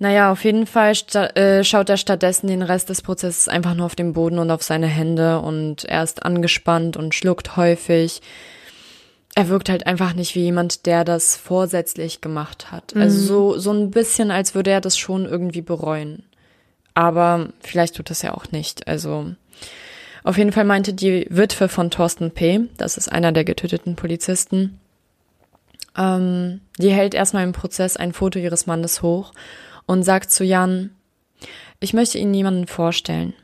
[0.00, 0.92] Naja, auf jeden Fall
[1.34, 4.62] äh, schaut er stattdessen den Rest des Prozesses einfach nur auf den Boden und auf
[4.62, 8.20] seine Hände und er ist angespannt und schluckt häufig.
[9.36, 12.94] Er wirkt halt einfach nicht wie jemand, der das vorsätzlich gemacht hat.
[12.96, 16.22] Also so, so ein bisschen, als würde er das schon irgendwie bereuen.
[16.92, 18.86] Aber vielleicht tut das ja auch nicht.
[18.86, 19.32] Also
[20.24, 24.80] auf jeden Fall meinte die Witwe von Thorsten P., das ist einer der getöteten Polizisten,
[25.96, 29.32] ähm, die hält erstmal im Prozess ein Foto ihres Mannes hoch
[29.86, 30.90] und sagt zu Jan,
[31.78, 33.34] ich möchte Ihnen jemanden vorstellen.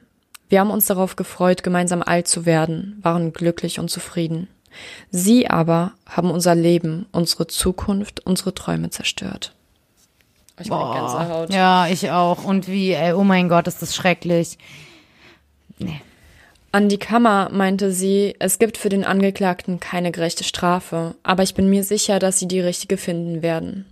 [0.48, 4.48] Wir haben uns darauf gefreut, gemeinsam alt zu werden, waren glücklich und zufrieden.
[5.10, 9.52] Sie aber haben unser Leben, unsere Zukunft, unsere Träume zerstört.
[10.58, 11.52] Ich bin Gänsehaut.
[11.52, 12.44] Ja, ich auch.
[12.44, 14.58] Und wie, ey, oh mein Gott, ist das schrecklich.
[16.72, 21.54] An die Kammer meinte sie, es gibt für den Angeklagten keine gerechte Strafe, aber ich
[21.54, 23.86] bin mir sicher, dass sie die richtige finden werden.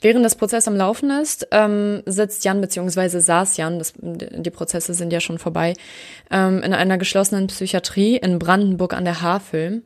[0.00, 3.20] Während das Prozess am Laufen ist, ähm, sitzt Jan bzw.
[3.20, 5.74] saß Jan, das, die Prozesse sind ja schon vorbei,
[6.30, 9.82] ähm, in einer geschlossenen Psychiatrie in Brandenburg an der Havel.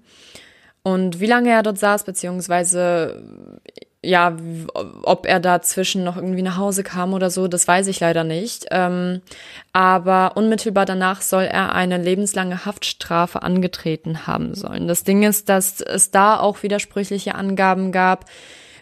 [0.83, 3.23] Und wie lange er dort saß, beziehungsweise
[4.07, 4.37] ja,
[5.03, 8.66] ob er dazwischen noch irgendwie nach Hause kam oder so, das weiß ich leider nicht.
[8.71, 9.21] Ähm,
[9.73, 14.88] aber unmittelbar danach soll er eine lebenslange Haftstrafe angetreten haben sollen.
[14.88, 18.27] Das Ding ist, dass es da auch widersprüchliche Angaben gab,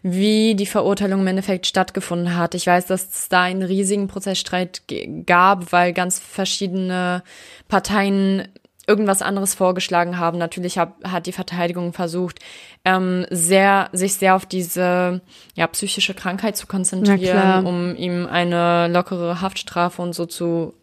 [0.02, 2.54] wie die Verurteilung im Endeffekt stattgefunden hat.
[2.54, 4.82] Ich weiß, dass es da einen riesigen Prozessstreit
[5.24, 7.22] gab, weil ganz verschiedene
[7.68, 8.46] Parteien
[8.86, 10.38] irgendwas anderes vorgeschlagen haben.
[10.38, 12.38] Natürlich hab, hat die Verteidigung versucht,
[12.84, 15.20] ähm, sehr, sich sehr auf diese
[15.54, 20.74] ja, psychische Krankheit zu konzentrieren, um ihm eine lockere Haftstrafe und so zu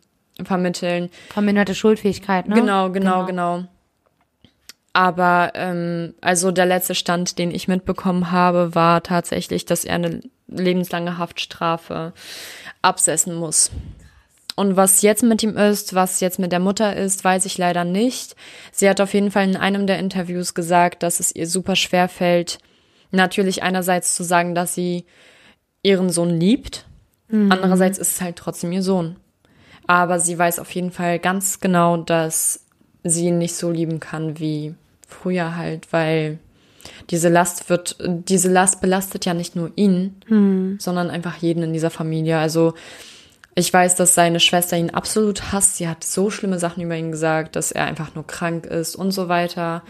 [0.43, 1.09] vermitteln.
[1.29, 2.55] Verminderte Schuldfähigkeit, ne?
[2.55, 3.63] Genau, genau, genau.
[4.93, 10.21] Aber ähm, also der letzte Stand, den ich mitbekommen habe, war tatsächlich, dass er eine
[10.47, 12.13] lebenslange Haftstrafe
[12.81, 13.71] absetzen muss.
[14.55, 17.83] Und was jetzt mit ihm ist, was jetzt mit der Mutter ist, weiß ich leider
[17.83, 18.35] nicht.
[18.71, 22.09] Sie hat auf jeden Fall in einem der Interviews gesagt, dass es ihr super schwer
[22.09, 22.59] fällt,
[23.11, 25.05] natürlich einerseits zu sagen, dass sie
[25.83, 26.85] ihren Sohn liebt,
[27.31, 29.15] andererseits ist es halt trotzdem ihr Sohn.
[29.87, 32.65] Aber sie weiß auf jeden Fall ganz genau, dass
[33.03, 34.75] sie ihn nicht so lieben kann wie
[35.07, 36.39] früher halt, weil
[37.09, 41.89] diese Last wird, diese Last belastet ja nicht nur ihn, sondern einfach jeden in dieser
[41.89, 42.37] Familie.
[42.37, 42.73] Also
[43.53, 45.77] ich weiß, dass seine Schwester ihn absolut hasst.
[45.77, 49.11] Sie hat so schlimme Sachen über ihn gesagt, dass er einfach nur krank ist und
[49.11, 49.83] so weiter.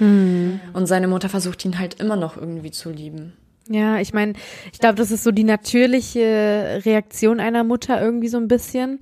[0.74, 3.34] Und seine Mutter versucht ihn halt immer noch irgendwie zu lieben.
[3.70, 4.34] Ja, ich meine,
[4.74, 9.00] ich glaube, das ist so die natürliche Reaktion einer Mutter irgendwie so ein bisschen.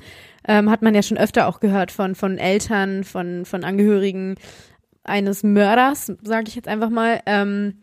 [0.48, 4.36] Ähm, hat man ja schon öfter auch gehört von, von Eltern, von, von Angehörigen
[5.04, 7.22] eines Mörders, sage ich jetzt einfach mal.
[7.26, 7.76] Ähm,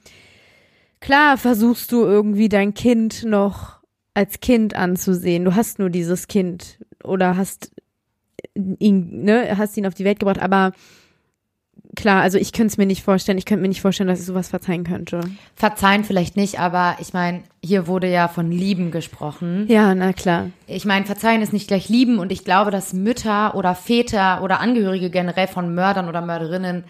[1.01, 3.76] klar versuchst du irgendwie dein Kind noch
[4.17, 5.45] als Kind anzusehen.
[5.45, 7.71] Du hast nur dieses Kind oder hast
[8.55, 10.73] ihn, ne, hast ihn auf die Welt gebracht, aber
[11.97, 14.25] klar, also ich könnte es mir nicht vorstellen, ich könnte mir nicht vorstellen, dass ich
[14.25, 15.21] sowas verzeihen könnte.
[15.55, 19.67] Verzeihen vielleicht nicht, aber ich meine, hier wurde ja von Lieben gesprochen.
[19.69, 20.49] Ja, na klar.
[20.67, 24.61] Ich meine, verzeihen ist nicht gleich lieben und ich glaube, dass Mütter oder Väter oder
[24.61, 26.85] Angehörige generell von Mördern oder Mörderinnen,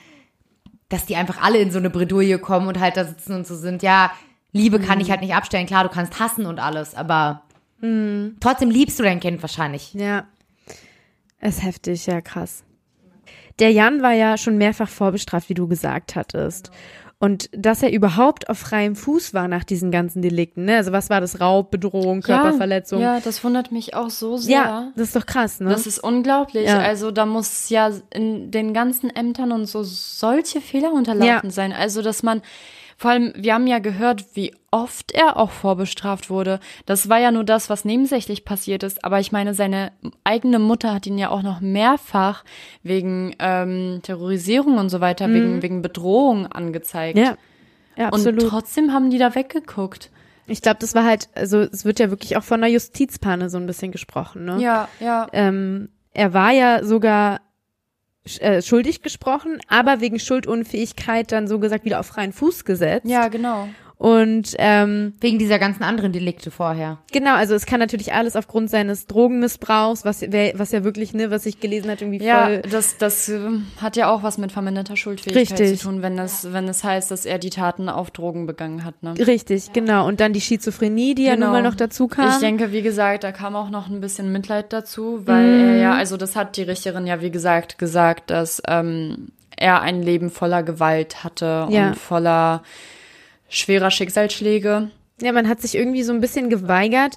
[0.88, 3.56] dass die einfach alle in so eine Bredouille kommen und halt da sitzen und so
[3.56, 4.12] sind, ja,
[4.56, 5.66] Liebe kann ich halt nicht abstellen.
[5.66, 7.42] Klar, du kannst hassen und alles, aber
[7.80, 9.94] trotzdem liebst du dein Kind wahrscheinlich.
[9.94, 10.24] Ja.
[11.40, 12.64] Ist heftig, ja, krass.
[13.58, 16.70] Der Jan war ja schon mehrfach vorbestraft, wie du gesagt hattest.
[17.18, 20.76] Und dass er überhaupt auf freiem Fuß war nach diesen ganzen Delikten, ne?
[20.76, 21.40] Also was war das?
[21.40, 23.00] Raub, Bedrohung, Körperverletzung?
[23.00, 24.56] Ja, ja, das wundert mich auch so sehr.
[24.56, 25.70] Ja, das ist doch krass, ne?
[25.70, 26.66] Das ist unglaublich.
[26.66, 26.78] Ja.
[26.78, 31.50] Also da muss ja in den ganzen Ämtern und so solche Fehler unterlaufen Ja.
[31.50, 31.72] sein.
[31.72, 32.42] Also dass man,
[32.96, 36.60] vor allem, wir haben ja gehört, wie oft er auch vorbestraft wurde.
[36.86, 39.04] Das war ja nur das, was nebensächlich passiert ist.
[39.04, 39.92] Aber ich meine, seine
[40.24, 42.44] eigene Mutter hat ihn ja auch noch mehrfach
[42.82, 47.16] wegen ähm, Terrorisierung und so weiter, wegen, wegen Bedrohung angezeigt.
[47.16, 47.24] Mhm.
[47.24, 47.36] ja.
[47.96, 48.48] Ja, Und absolut.
[48.50, 50.10] trotzdem haben die da weggeguckt.
[50.46, 53.56] Ich glaube, das war halt, also es wird ja wirklich auch von einer Justizpanne so
[53.58, 54.58] ein bisschen gesprochen, ne?
[54.60, 55.26] Ja, ja.
[55.32, 57.40] Ähm, er war ja sogar
[58.40, 63.06] äh, schuldig gesprochen, aber wegen Schuldunfähigkeit dann so gesagt wieder auf freien Fuß gesetzt.
[63.06, 63.68] Ja, genau.
[63.98, 66.98] Und ähm, Wegen dieser ganzen anderen Delikte vorher.
[67.12, 71.46] genau, also es kann natürlich alles aufgrund seines Drogenmissbrauchs, was, was ja wirklich, ne, was
[71.46, 72.62] ich gelesen hat, irgendwie Ja, voll.
[72.70, 75.78] das, das ähm, hat ja auch was mit verminderter Schuldfähigkeit Richtig.
[75.80, 79.02] zu tun, wenn es, wenn es heißt, dass er die Taten auf Drogen begangen hat.
[79.02, 79.14] Ne?
[79.26, 80.06] Richtig, genau.
[80.06, 81.52] Und dann die Schizophrenie, die ja nun Genau.
[81.52, 82.28] mal noch dazu kam.
[82.28, 85.94] Ich denke, wie gesagt, da kam auch noch ein bisschen Mitleid dazu, weil er ja,
[85.94, 90.62] also das hat die Richterin ja, wie gesagt, gesagt, dass ähm, er ein Leben voller
[90.62, 91.88] Gewalt hatte Ja.
[91.88, 92.62] und voller
[93.48, 94.90] schwerer Schicksalsschläge.
[95.20, 97.16] Ja, man hat sich irgendwie so ein bisschen geweigert,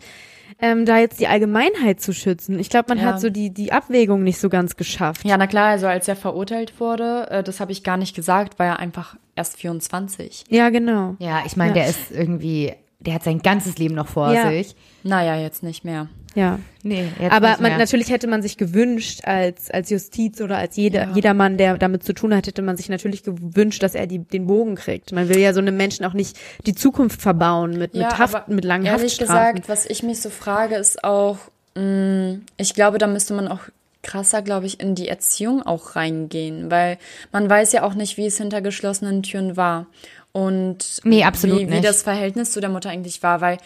[0.61, 2.59] ähm, da jetzt die Allgemeinheit zu schützen.
[2.59, 3.05] Ich glaube, man Ja.
[3.05, 5.25] hat so die, die Abwägung nicht so ganz geschafft.
[5.25, 8.57] Ja, na klar, also als er verurteilt wurde, äh, das habe ich gar nicht gesagt,
[8.59, 10.45] war er einfach erst 24.
[10.49, 11.15] Ja, genau.
[11.19, 11.83] Ja, ich meine, Ja.
[11.83, 14.49] der ist irgendwie, der hat sein ganzes Leben noch vor Ja.
[14.49, 14.75] sich.
[15.03, 16.07] Naja, jetzt nicht mehr.
[16.35, 16.59] Ja.
[16.83, 21.09] Nee, jetzt Aber man, natürlich hätte man sich gewünscht, als, als Justiz oder als jeder,
[21.13, 24.45] jedermann, der damit zu tun hat, hätte man sich natürlich gewünscht, dass er die, den
[24.47, 25.11] Bogen kriegt.
[25.11, 28.63] Man will ja so einem Menschen auch nicht die Zukunft verbauen mit, mit Haft, mit
[28.63, 29.55] langen ehrlich Haftstrafen.
[29.55, 31.37] gesagt, was ich mich so frage, ist auch,
[31.75, 33.61] mh, ich glaube, da müsste man auch
[34.01, 36.97] krasser, glaube ich, in die Erziehung auch reingehen, weil
[37.33, 39.87] man weiß ja auch nicht, wie es hinter geschlossenen Türen war
[40.31, 41.83] und Nee, absolut wie, wie nicht.
[41.85, 43.57] das Verhältnis zu der Mutter eigentlich war, weil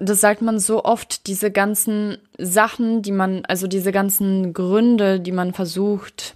[0.00, 5.32] das sagt man so oft, diese ganzen Sachen, die man, also diese ganzen Gründe, die
[5.32, 6.34] man versucht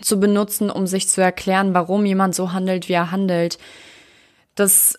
[0.00, 3.58] zu benutzen, um sich zu erklären, warum jemand so handelt, wie er handelt,
[4.54, 4.98] das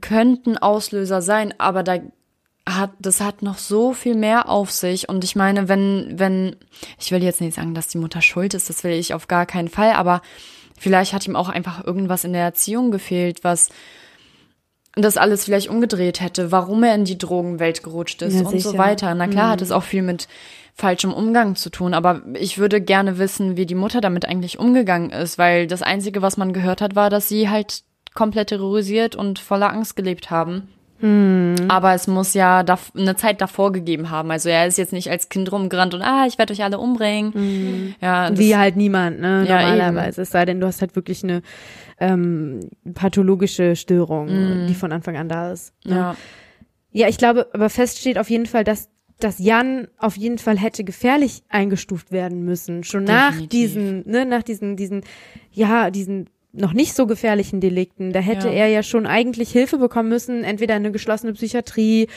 [0.00, 1.98] könnten Auslöser sein, aber da
[2.68, 5.08] hat, das hat noch so viel mehr auf sich.
[5.08, 6.56] Und ich meine, wenn, wenn,
[7.00, 9.46] ich will jetzt nicht sagen, dass die Mutter schuld ist, das will ich auf gar
[9.46, 10.20] keinen Fall, aber
[10.78, 13.70] vielleicht hat ihm auch einfach irgendwas in der Erziehung gefehlt, was
[14.96, 18.70] das alles vielleicht umgedreht hätte, warum er in die Drogenwelt gerutscht ist Ja, und so
[18.70, 18.78] sicher.
[18.78, 19.14] weiter.
[19.14, 20.26] Na klar hat es auch viel mit
[20.74, 25.10] falschem Umgang zu tun, aber ich würde gerne wissen, wie die Mutter damit eigentlich umgegangen
[25.10, 27.82] ist, weil das Einzige, was man gehört hat, war, dass sie halt
[28.14, 30.68] komplett terrorisiert und voller Angst gelebt haben.
[31.02, 32.64] Aber es muss ja
[32.96, 34.30] eine Zeit davor gegeben haben.
[34.30, 37.94] Also er ist jetzt nicht als Kind rumgerannt und ah, ich werde euch alle umbringen.
[38.00, 39.44] Ja, das, Wie halt niemand, ne?
[39.48, 40.22] Ja, Normalerweise.
[40.22, 41.42] Es sei denn, du hast halt wirklich eine
[41.98, 45.72] ähm, pathologische Störung, die von Anfang an da ist.
[45.84, 45.96] Ne?
[45.96, 46.16] ja.
[46.92, 48.88] Ja, ich glaube, aber fest steht auf jeden Fall, dass
[49.20, 52.84] dass Jan auf jeden Fall hätte gefährlich eingestuft werden müssen.
[52.84, 53.50] Schon nach Definitiv.
[53.50, 55.02] diesen, ne, nach diesen, diesen,
[55.52, 58.12] ja, diesen noch nicht so gefährlichen Delikten.
[58.12, 58.54] Da hätte Ja.
[58.54, 62.08] er ja schon eigentlich Hilfe bekommen müssen, entweder in eine geschlossene Psychiatrie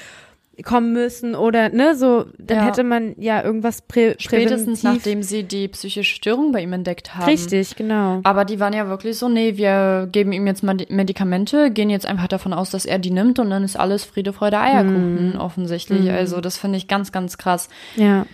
[0.63, 2.65] kommen müssen oder, ne, so, dann Ja.
[2.65, 7.15] hätte man ja irgendwas prä Spätestens präventiv- nachdem sie die psychische Störung bei ihm entdeckt
[7.15, 7.25] haben.
[7.25, 8.21] Richtig, genau.
[8.23, 12.27] Aber die waren ja wirklich so, nee, wir geben ihm jetzt Medikamente, gehen jetzt einfach
[12.27, 16.11] davon aus, dass er die nimmt und dann ist alles Friede, Freude, Eierkuchen offensichtlich.
[16.11, 17.67] Also das finde ich ganz, ganz krass.
[17.95, 18.25] Ja.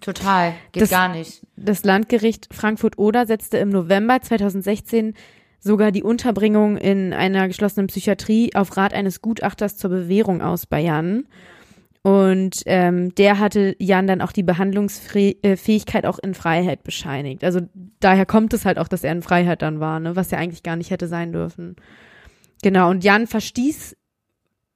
[0.00, 0.52] Total.
[0.72, 1.40] Geht Das- gar nicht.
[1.56, 5.14] Das Landgericht Frankfurt-Oder setzte im November 2016
[5.58, 10.80] sogar die Unterbringung in einer geschlossenen Psychiatrie auf Rat eines Gutachters zur Bewährung aus bei
[10.80, 11.24] Jan.
[12.02, 17.44] Und ähm, der hatte Jan dann auch die Behandlungsfähigkeit auch in Freiheit bescheinigt.
[17.44, 17.60] Also
[18.00, 20.16] daher kommt es halt auch, dass er in Freiheit dann war, ne?
[20.16, 21.76] was ja eigentlich gar nicht hätte sein dürfen.
[22.62, 23.97] Genau, und Jan verstieß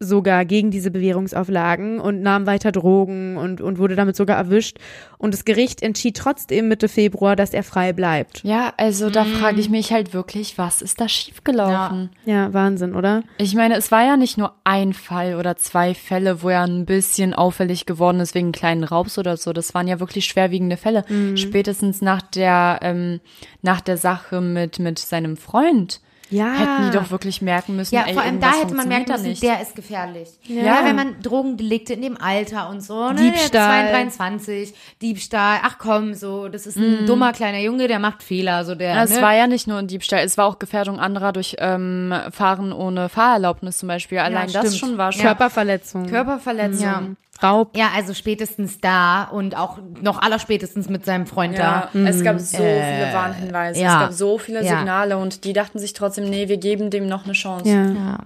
[0.03, 4.79] sogar gegen diese Bewährungsauflagen und nahm weiter Drogen und, und wurde damit sogar erwischt.
[5.19, 8.43] Und das Gericht entschied trotzdem Mitte Februar, dass er frei bleibt.
[8.43, 12.11] Ja, also da frage ich mich halt wirklich, was ist da schiefgelaufen?
[12.25, 13.23] Ja, Wahnsinn, oder?
[13.39, 16.87] Ich meine, es war ja nicht nur ein Fall oder zwei Fälle, wo er ein
[16.87, 19.53] bisschen auffällig geworden ist wegen kleinen Raubs oder so.
[19.53, 21.05] Das waren ja wirklich schwerwiegende Fälle.
[21.37, 23.21] Spätestens nach der, ähm,
[23.63, 26.01] nach der Sache mit, mit seinem Freund
[26.33, 26.53] Ja.
[26.55, 27.95] hätten die doch wirklich merken müssen.
[27.95, 30.29] Ja, ey, vor allem da hätte man merken müssen, der ist gefährlich.
[30.45, 30.63] Ja.
[30.63, 30.81] Ja.
[30.85, 33.83] wenn man Drogendelikte in dem Alter und so, ne, Diebstahl.
[33.89, 38.23] Der ist 23, Diebstahl, ach komm, so, das ist ein dummer kleiner Junge, der macht
[38.23, 39.23] Fehler, so der, Ja, Es ne?
[39.23, 43.09] war ja nicht nur ein Diebstahl, es war auch Gefährdung anderer durch ähm, Fahren ohne
[43.09, 44.19] Fahrerlaubnis zum Beispiel.
[44.19, 44.77] Allein das stimmt.
[44.91, 46.07] schon war schon Körperverletzung.
[46.07, 46.83] Körperverletzung.
[46.83, 47.03] Ja.
[47.43, 47.77] Schraub.
[47.77, 52.01] Ja, also spätestens da und auch noch allerspätestens mit seinem Freund Ja, da.
[52.09, 53.95] es gab so viele Warnhinweise, ja.
[53.95, 54.79] es gab so viele Ja.
[54.79, 57.69] Signale und die dachten sich trotzdem, nee, wir geben dem noch eine Chance.
[57.69, 57.87] Ja.
[57.91, 58.19] Ja,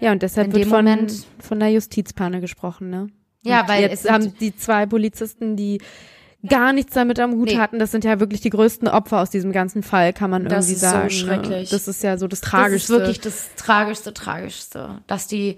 [0.00, 3.08] Ja, und deshalb In wird von, Moment- von der Justizpanne gesprochen, ne?
[3.42, 5.80] ja Und weil jetzt haben die zwei Polizisten, die
[6.48, 7.58] gar nichts damit am Hut Nee.
[7.58, 10.66] hatten, das sind ja wirklich die größten Opfer aus diesem ganzen Fall, kann man Das
[10.66, 11.10] irgendwie ist so sagen.
[11.10, 11.70] schrecklich.
[11.72, 11.76] Ne?
[11.76, 12.92] Das ist ja so das das Tragischste.
[12.94, 15.56] ist wirklich das Tragischste, Tragischste, dass die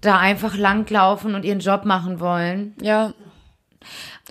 [0.00, 2.74] da einfach langlaufen und ihren Job machen wollen.
[2.80, 3.12] Ja,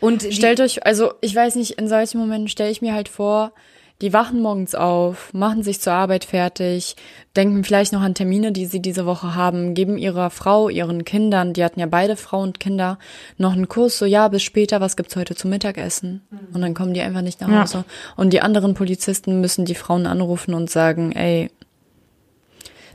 [0.02, 3.52] Und stellt euch, also ich weiß nicht, in solchen Momenten stelle ich mir halt vor,
[4.00, 6.96] die wachen morgens auf, machen sich zur Arbeit fertig,
[7.36, 11.54] denken vielleicht noch an Termine, die sie diese Woche haben, geben ihrer Frau, ihren Kindern,
[11.54, 13.00] die hatten ja beide Frau und Kinder,
[13.40, 16.22] noch einen Kurs, so ja, bis später, was gibt's heute zum Mittagessen?
[16.54, 17.62] Und dann kommen die einfach nicht nach Ja.
[17.64, 17.86] Hause.
[18.16, 21.50] Und die anderen Polizisten müssen die Frauen anrufen und sagen, ey,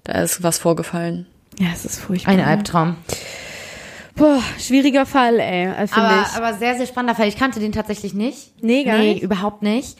[0.05, 1.27] da ist was vorgefallen.
[1.59, 2.33] Ja, es ist furchtbar.
[2.33, 2.97] ein Albtraum.
[4.15, 6.37] Boah, schwieriger Fall, ey, äh, finde Aber, ich.
[6.37, 7.29] aber sehr, sehr spannender Fall.
[7.29, 8.63] Ich kannte den tatsächlich nicht.
[8.63, 9.23] Nee, gar nee, nicht?
[9.23, 9.97] überhaupt nicht.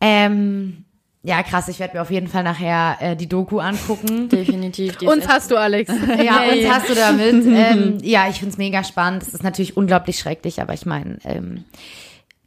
[0.00, 0.84] Ähm,
[1.24, 4.28] ja, krass, ich werde mir auf jeden Fall nachher äh, die Doku angucken.
[4.30, 5.00] Definitiv.
[5.02, 5.92] Uns hast du, Alex.
[6.22, 7.46] ja, uns hast du damit.
[7.46, 9.22] ähm, ja, ich find's mega spannend.
[9.22, 11.64] Es ist natürlich unglaublich schrecklich, aber ich meine, ähm,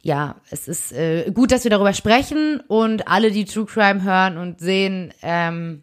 [0.02, 4.36] ja, es ist äh, gut, dass wir darüber sprechen und alle, die True Crime hören
[4.36, 5.82] und sehen, ähm,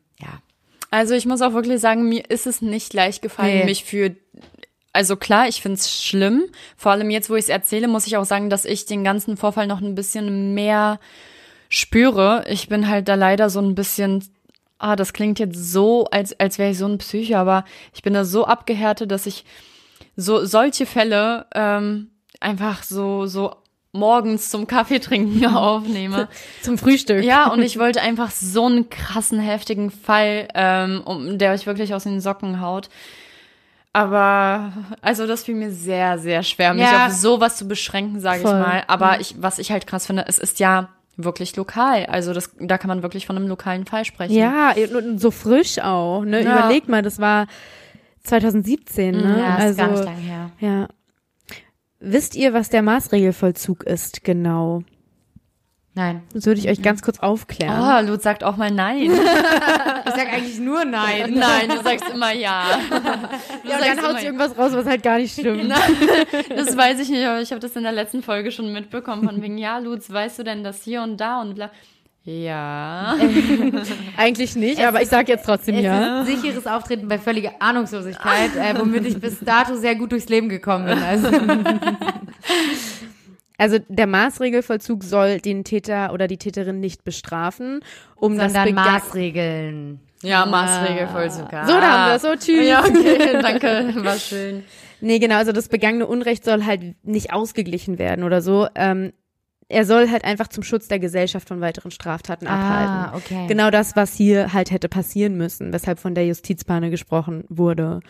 [0.93, 3.65] Also ich muss auch wirklich sagen, mir ist es nicht leicht gefallen, Nee.
[3.65, 4.15] mich für
[4.95, 6.43] also klar, ich find's schlimm.
[6.77, 9.37] Vor allem jetzt, wo ich es erzähle, muss ich auch sagen, dass ich den ganzen
[9.37, 10.99] Vorfall noch ein bisschen mehr
[11.67, 12.45] spüre.
[12.47, 14.23] Ich bin halt da leider so ein bisschen,
[14.77, 17.65] ah, das klingt jetzt so, als, als wäre ich so ein Psycho, aber
[17.95, 19.45] ich bin da so abgehärtet, dass ich
[20.15, 23.55] so solche Fälle ähm, einfach so, so
[23.93, 26.27] morgens zum Kaffee trinken aufnehme.
[26.61, 27.23] Zum Frühstück.
[27.23, 31.93] Ja, und ich wollte einfach so einen krassen, heftigen Fall, ähm, um, der euch wirklich
[31.93, 32.89] aus den Socken haut.
[33.95, 37.05] Aber, also das fiel mir sehr, sehr schwer, mich Ja.
[37.07, 38.83] auf sowas zu beschränken, sage ich mal.
[38.87, 42.07] Aber ich, was ich halt krass finde, es ist ja wirklich lokal.
[42.07, 44.33] Also das, da kann man wirklich von einem lokalen Fall sprechen.
[44.33, 44.73] Ja,
[45.17, 46.41] so frisch auch, ne?
[46.41, 46.57] Ja.
[46.57, 47.45] Überleg mal, das war
[48.23, 49.37] 2017, ne?
[49.39, 50.49] ja, ist also, gar nicht lange her.
[50.59, 50.87] ja.
[52.05, 54.83] Wisst ihr, was der Maßregelvollzug ist, genau?
[55.95, 56.23] Nein.
[56.33, 58.05] Das würde ich euch ganz kurz aufklären.
[58.05, 59.09] Oh, Lutz sagt auch mal nein.
[60.05, 61.33] Ich sag eigentlich nur nein.
[61.35, 62.77] nein, du sagst immer ja.
[62.89, 65.71] Du ja, und sagst dann haut irgendwas raus, was halt gar nicht stimmt.
[66.49, 69.23] Das weiß ich nicht, aber ich habe das in der letzten Folge schon mitbekommen.
[69.23, 71.71] Von wegen, ja, Lutz, weißt du denn das hier und da und bla.
[72.25, 73.17] Ja.
[74.17, 76.21] Eigentlich nicht, aber ich sag jetzt trotzdem Es ja.
[76.21, 80.47] ist sicheres Auftreten bei völliger Ahnungslosigkeit, äh, womit ich bis dato sehr gut durchs Leben
[80.49, 80.99] gekommen bin.
[81.03, 81.27] Also,
[83.57, 87.81] Also der Maßregelvollzug soll den Täter oder die Täterin nicht bestrafen,
[88.15, 89.99] um das sondern Bega- Maßregeln.
[90.21, 91.45] Ja, Maßregelvollzug.
[91.51, 92.21] So, da haben wir es.
[92.21, 92.65] So, tschüss.
[92.65, 94.63] Ja, okay, danke, war schön.
[95.01, 98.67] Nee, genau, also das begangene Unrecht soll halt nicht ausgeglichen werden oder so.
[98.73, 99.11] Ähm,
[99.69, 102.95] er soll halt einfach zum Schutz der Gesellschaft von weiteren Straftaten abhalten.
[102.95, 103.47] Ah, okay.
[103.47, 108.01] Genau das, was hier halt hätte passieren müssen, weshalb von der Justizbahne gesprochen wurde.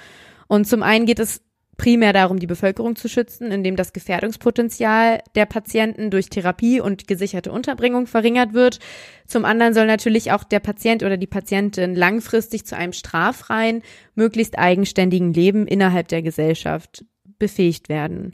[0.48, 1.42] Und zum einen geht es
[1.78, 7.52] primär darum, die Bevölkerung zu schützen, indem das Gefährdungspotenzial der Patienten durch Therapie und gesicherte
[7.52, 8.80] Unterbringung verringert wird.
[9.26, 13.82] Zum anderen soll natürlich auch der Patient oder die Patientin langfristig zu einem straffreien,
[14.16, 17.06] möglichst eigenständigen Leben innerhalb der Gesellschaft
[17.40, 18.34] befähigt werden.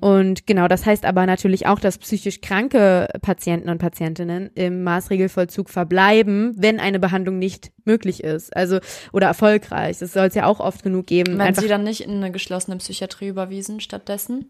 [0.00, 5.70] Und genau, das heißt aber natürlich auch, dass psychisch kranke Patienten und Patientinnen im Maßregelvollzug
[5.70, 8.78] verbleiben, wenn eine Behandlung nicht möglich ist, also
[9.12, 9.98] oder erfolgreich.
[9.98, 11.38] Das soll es ja auch oft genug geben.
[11.38, 14.46] Werden sie dann nicht in eine geschlossene Psychiatrie überwiesen stattdessen?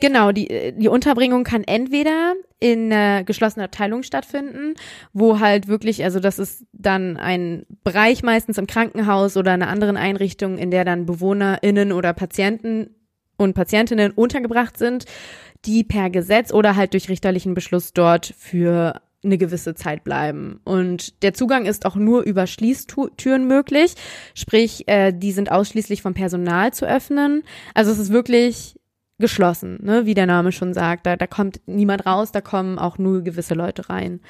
[0.00, 4.74] genau, die, die Unterbringung kann entweder in einer geschlossenen Abteilung stattfinden,
[5.12, 9.96] wo halt wirklich, also das ist dann ein Bereich meistens im Krankenhaus oder einer anderen
[9.96, 12.94] Einrichtung, in der dann BewohnerInnen oder Patienten
[13.38, 15.06] und Patientinnen untergebracht sind,
[15.64, 20.60] die per Gesetz oder halt durch richterlichen Beschluss dort für eine gewisse Zeit bleiben.
[20.64, 23.94] Und der Zugang ist auch nur über Schließtüren möglich,
[24.34, 27.42] sprich, äh, die sind ausschließlich vom Personal zu öffnen.
[27.74, 28.78] Also es ist wirklich
[29.18, 30.06] geschlossen, ne?
[30.06, 31.06] wie der Name schon sagt.
[31.06, 34.20] Da, da kommt niemand raus, da kommen auch nur gewisse Leute rein.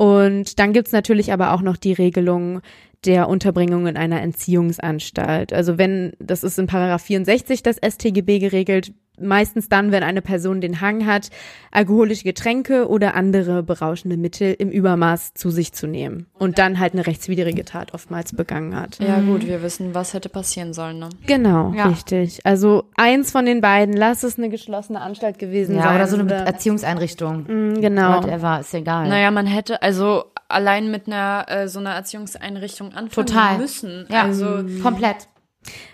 [0.00, 2.62] Und dann gibt's natürlich aber auch noch die Regelung
[3.04, 5.52] der Unterbringung in einer Entziehungsanstalt.
[5.52, 10.60] Also wenn, das ist in Paragraph 64 das StGB geregelt, meistens dann, wenn eine Person
[10.60, 11.30] den Hang hat,
[11.70, 16.94] alkoholische Getränke oder andere berauschende Mittel im Übermaß zu sich zu nehmen und dann halt
[16.94, 18.98] eine rechtswidrige Tat oftmals begangen hat.
[18.98, 21.08] Ja, gut, wir wissen, was hätte passieren sollen, ne?
[21.26, 21.86] Genau, Ja.
[21.88, 22.40] richtig.
[22.44, 25.96] Also eins von den beiden, lass es eine geschlossene Anstalt gewesen Ja, sein.
[25.96, 27.44] oder so eine Erziehungseinrichtung.
[27.46, 28.22] Mm, genau.
[28.22, 29.08] Whatever, ist egal.
[29.08, 33.58] Naja, man hätte also allein mit einer äh, so einer Erziehungseinrichtung anfangen Total.
[33.58, 34.06] müssen.
[34.10, 35.28] ja, Also komplett.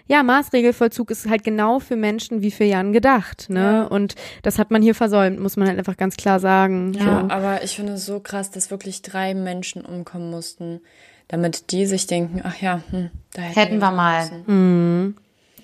[0.07, 3.61] Ja, Maßregelvollzug ist halt genau für Menschen wie für Jan gedacht, ne?
[3.61, 3.83] Ja.
[3.85, 6.93] Und das hat man hier versäumt, muss man halt einfach ganz klar sagen.
[6.95, 7.31] Ja, so.
[7.31, 10.81] aber ich finde es so krass, dass wirklich drei Menschen umkommen mussten,
[11.29, 14.31] damit die sich denken, ach ja, hm, da hätten, Hätten wir mal.
[14.47, 15.17] müssen.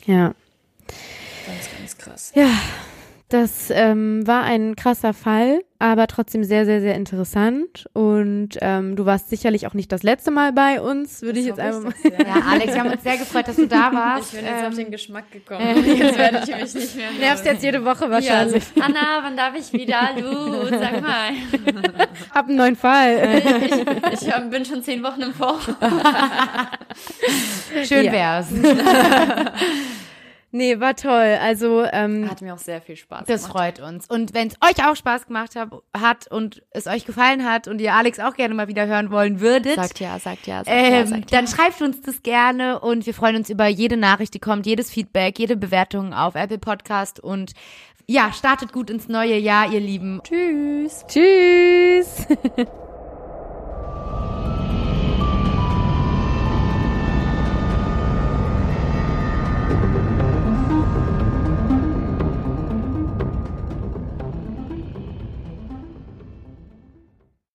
[0.07, 0.35] ja.
[1.47, 2.33] Ganz, ganz krass.
[2.35, 2.51] Ja,
[3.33, 7.87] das ähm, war ein krasser Fall, aber trotzdem sehr, sehr, sehr interessant.
[7.93, 11.59] Und ähm, du warst sicherlich auch nicht das letzte Mal bei uns, würde ich jetzt
[11.59, 11.95] einfach mal.
[12.05, 14.33] Ja, Alex, wir haben uns sehr gefreut, dass du da warst.
[14.35, 15.63] Ich bin jetzt auf Ähm, den Geschmack gekommen.
[15.87, 18.63] Jetzt werde ich mich nicht mehr Nervst jetzt jede Woche wahrscheinlich.
[18.75, 20.11] Ja, Anna, wann darf ich wieder?
[20.17, 21.31] Du, sag mal.
[22.33, 23.43] Ab einem neuen Fall.
[24.13, 25.59] Ich ähm, bin schon zehn Wochen im Vor.
[27.85, 28.13] schön Ja.
[28.13, 28.47] wär's.
[30.53, 31.39] Nee, war toll.
[31.41, 33.79] Also, ähm, Hat mir auch sehr viel Spaß Das gemacht.
[33.79, 34.07] freut uns.
[34.07, 37.81] Und wenn es euch auch Spaß gemacht hat, hat und es euch gefallen hat und
[37.81, 40.75] ihr Alex auch gerne mal wieder hören wollen würdet, Sagt ja, sagt ja, sagt ja,
[40.75, 41.39] ähm, sagt ja.
[41.39, 44.91] dann schreibt uns das gerne und wir freuen uns über jede Nachricht, die kommt, jedes
[44.91, 47.53] Feedback, jede Bewertung auf Apple Podcast und
[48.07, 50.21] ja, startet gut ins neue Jahr, ihr Lieben.
[50.25, 51.05] Tschüss.
[51.09, 52.27] tschüss.